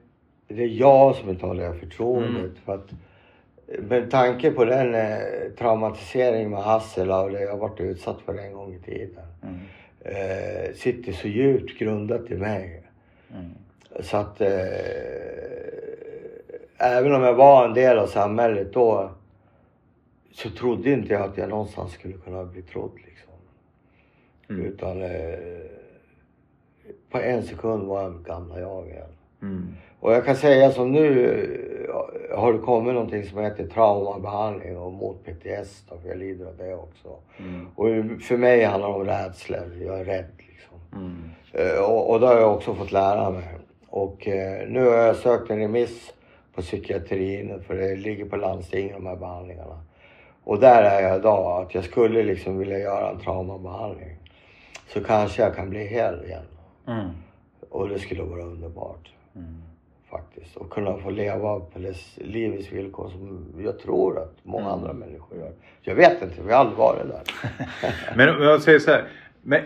[0.48, 2.40] Det är jag som inte har det förtroendet.
[2.40, 2.54] Mm.
[2.64, 2.90] För att,
[3.78, 5.18] med tanke på den eh,
[5.58, 9.24] traumatisering med Hassela och det jag varit utsatt för en gång i tiden.
[9.42, 9.58] Mm.
[10.00, 12.82] Eh, sitter så djupt grundat i mig.
[13.34, 13.50] Mm.
[14.00, 14.48] Så att eh,
[16.78, 19.10] även om jag var en del av samhället då
[20.32, 23.32] så trodde inte jag att jag någonstans skulle kunna bli trodd liksom.
[24.48, 24.66] Mm.
[24.66, 25.38] Utan eh,
[27.10, 29.10] på en sekund var jag gamla jag igen.
[30.01, 31.30] Och jag kan säga som nu
[31.88, 36.46] eh, har det kommit någonting som heter traumabehandling och mot PTS då, för jag lider
[36.46, 37.09] av det också.
[37.38, 37.68] Mm.
[37.76, 37.86] Och
[38.22, 39.76] för mig handlar det om rädslor.
[39.86, 40.78] Jag är rädd liksom.
[40.92, 41.30] Mm.
[41.53, 43.44] Eh, Och, och det har jag också fått lära mig.
[43.88, 46.12] Och eh, nu har jag sökt en remiss
[46.55, 49.80] på psykiatrin för det ligger på landstinget de här behandlingarna.
[50.44, 54.16] Och där är jag idag, att jag skulle liksom vilja göra en traumabehandling.
[54.88, 56.44] Så kanske jag kan bli hel igen.
[56.88, 57.11] Mm.
[57.70, 59.62] Och det skulle vara underbart Mm.
[60.51, 60.57] Faktiskt.
[60.57, 61.78] Och kunna få leva på
[62.16, 64.72] livets villkor som jag tror att många Mm.
[64.78, 65.53] andra människor gör.
[65.82, 67.22] Jag vet inte, vi har aldrig varit där.
[68.16, 69.05] Men jag säger så här.
[69.42, 69.61] Men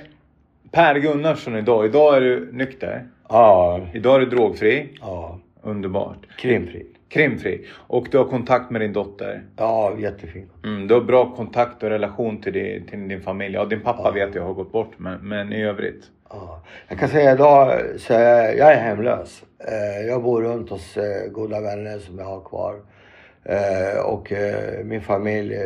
[0.71, 1.85] Per Gunnarsson idag.
[1.87, 3.07] Idag är du nykter.
[3.29, 4.89] ja, Idag är du drogfri.
[5.01, 5.39] ja.
[5.63, 6.19] Underbart.
[6.39, 6.87] Krimfri.
[7.09, 7.67] Krimfri.
[7.75, 9.43] Och du har kontakt med din dotter.
[9.57, 10.51] Ja, jättefint.
[10.65, 13.55] Mm, du har bra kontakt och relation till din, till din familj.
[13.55, 14.11] Ja, din pappa Ja.
[14.11, 14.91] vet jag har gått bort.
[14.97, 16.05] Men, men i övrigt.
[16.31, 16.61] Ja.
[16.89, 19.43] Jag kan säga idag så jag, jag är hemlös.
[19.59, 22.81] Eh, jag bor runt hos eh, goda vänner som jag har kvar.
[23.45, 24.33] Eh, och
[24.85, 25.59] min familj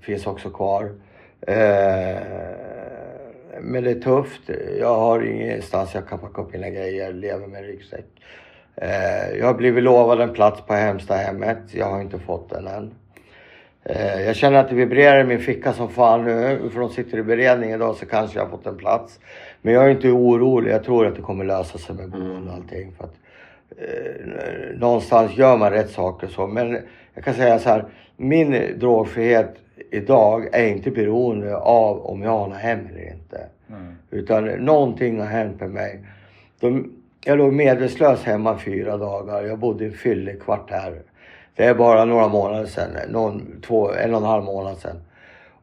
[0.00, 0.92] finns också kvar.
[3.60, 4.50] Men det är tufft.
[4.80, 8.04] Jag har ingenstans jag kan packa upp mina grejer, lever med en ryggsäck.
[9.38, 11.58] Jag har blivit lovad en plats på Hemstahemmet.
[11.70, 12.94] Jag har inte fått den än.
[13.84, 16.70] Eh, Jag känner att det vibrerar i min ficka som fan nu.
[16.72, 19.20] För de sitter i beredning idag så kanske jag har fått en plats.
[19.62, 20.72] Men jag är inte orolig.
[20.72, 22.92] Jag tror att det kommer lösa sig med boende och allting.
[22.98, 23.14] För att,
[23.78, 26.46] eh, någonstans gör man rätt saker så.
[26.46, 26.78] Men
[27.14, 27.84] jag kan säga så här.
[28.16, 29.54] Min drogfrihet
[29.90, 33.40] idag är inte beroende av om jag har något hem eller inte.
[33.68, 33.94] Mm.
[34.10, 36.00] Utan någonting har hänt med mig.
[36.60, 36.92] De,
[37.24, 39.42] jag låg medvetslös hemma fyra dagar.
[39.44, 41.02] Jag bodde i en fyllekvart här.
[41.56, 42.90] Det är bara några månader sedan.
[43.08, 44.96] Någon, två, en och en halv månad sedan.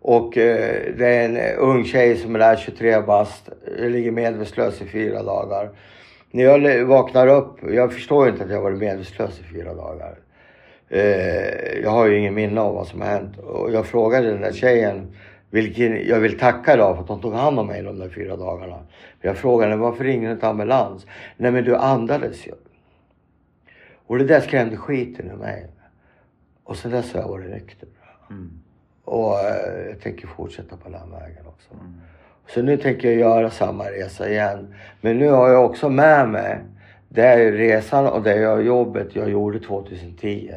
[0.02, 3.50] Och eh, det är en ung tjej som är där, 23 bast.
[3.78, 5.70] Ligger medvetslös i fyra dagar.
[6.32, 10.16] När jag vaknar upp, jag förstår inte att jag varit medvetslös i fyra dagar.
[10.89, 13.38] Eh, jag har ju ingen minne av vad som har hänt.
[13.38, 15.16] Och jag frågade den där tjejen,
[15.50, 18.36] vilken jag vill tacka idag för att hon tog hand om mig de där fyra
[18.36, 18.80] dagarna.
[19.22, 21.06] Jag frågade varför ringer du inte ambulans?
[21.38, 22.52] Nej men du andades ju.
[24.08, 25.68] Och det där skrämde skiten ur mig.
[26.72, 27.89] Och sen dess har jag varit nykter.
[28.30, 28.51] Mm.
[29.05, 31.74] Och eh, jag tänker fortsätta på den vägen också.
[31.74, 32.01] Mm.
[32.47, 34.76] Så nu tänker jag göra samma resa igen.
[35.01, 36.59] Men nu har jag också med mig
[37.09, 40.51] det är resan och det är jobbet jag gjorde 2010.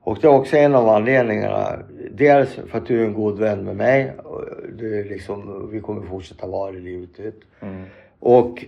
[0.00, 1.78] Och det är också en av anledningarna.
[2.10, 4.12] Dels för att du är en god vän med mig.
[4.78, 7.40] Du är liksom, vi kommer fortsätta vara det livet ut.
[7.60, 7.84] Mm.
[8.18, 8.64] Och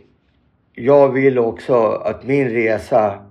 [0.73, 3.27] jag vill också att min resa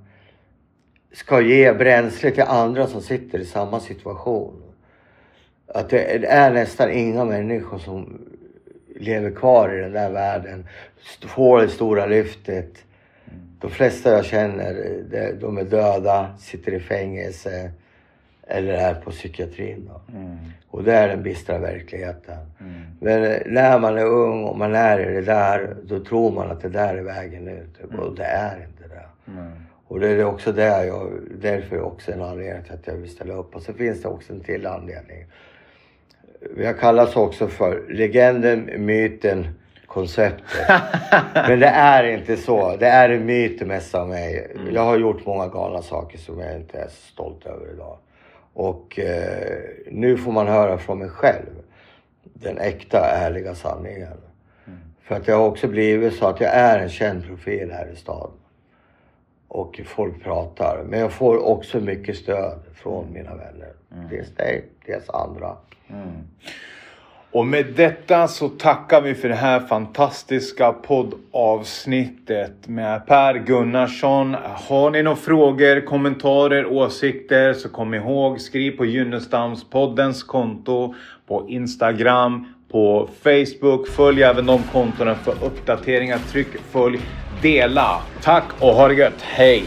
[1.16, 4.62] ska ge bränsle till andra som sitter i samma situation.
[5.68, 8.22] Att det är nästan inga människor som
[8.96, 10.68] lever kvar i den där världen,
[11.28, 12.84] får det stora lyftet.
[13.60, 14.74] De flesta jag känner,
[15.40, 17.72] de- är döda, sitter i fängelse
[18.48, 19.90] eller är på psykiatrin.
[20.14, 20.38] Mm.
[20.68, 22.38] Och det är den bistra verkligheten.
[22.60, 22.82] Mm.
[23.00, 26.62] Men när man är ung och man är i det där, då tror man att
[26.62, 27.94] det där är vägen ut.
[27.98, 29.32] Och det är inte det.
[29.90, 29.94] Mm.
[29.94, 31.12] Och det är också där jag,
[31.42, 33.56] därför också en anledning till att jag vill ställa upp.
[33.56, 35.26] Och så finns det också en till anledning.
[36.56, 39.48] Vi har kallats också för legenden, myten,
[39.86, 40.68] konceptet.
[41.34, 42.76] Men det är inte så.
[42.78, 44.52] Det är en myt det mesta av mig.
[44.72, 47.98] Jag har gjort många galna saker som jag inte är så stolt över idag.
[48.54, 49.60] Och eh,
[49.92, 51.50] nu får man höra från mig själv
[52.24, 54.18] den äkta, ärliga sanningen.
[55.04, 57.96] För att jag har också blivit så att jag är en känd profil här i
[57.96, 58.32] stan.
[59.56, 60.84] Och folk pratar.
[60.90, 63.74] Men jag får också mycket stöd från mina vänner.
[64.10, 65.56] Dels dig, dels andra.
[65.88, 66.12] Mm.
[67.32, 74.36] Och med detta så tackar vi för det här fantastiska poddavsnittet med Per Gunnarsson.
[74.44, 80.96] Har ni några frågor, kommentarer, åsikter så kom ihåg skriv på Gynnestamspoddens konto
[81.28, 83.88] på Instagram, på Facebook.
[83.88, 86.20] Följ även de kontona för uppdateringar.
[86.32, 87.00] Tryck följ,
[87.42, 88.02] dela.
[88.22, 89.22] Tack och ha det gött.
[89.22, 89.64] Hej!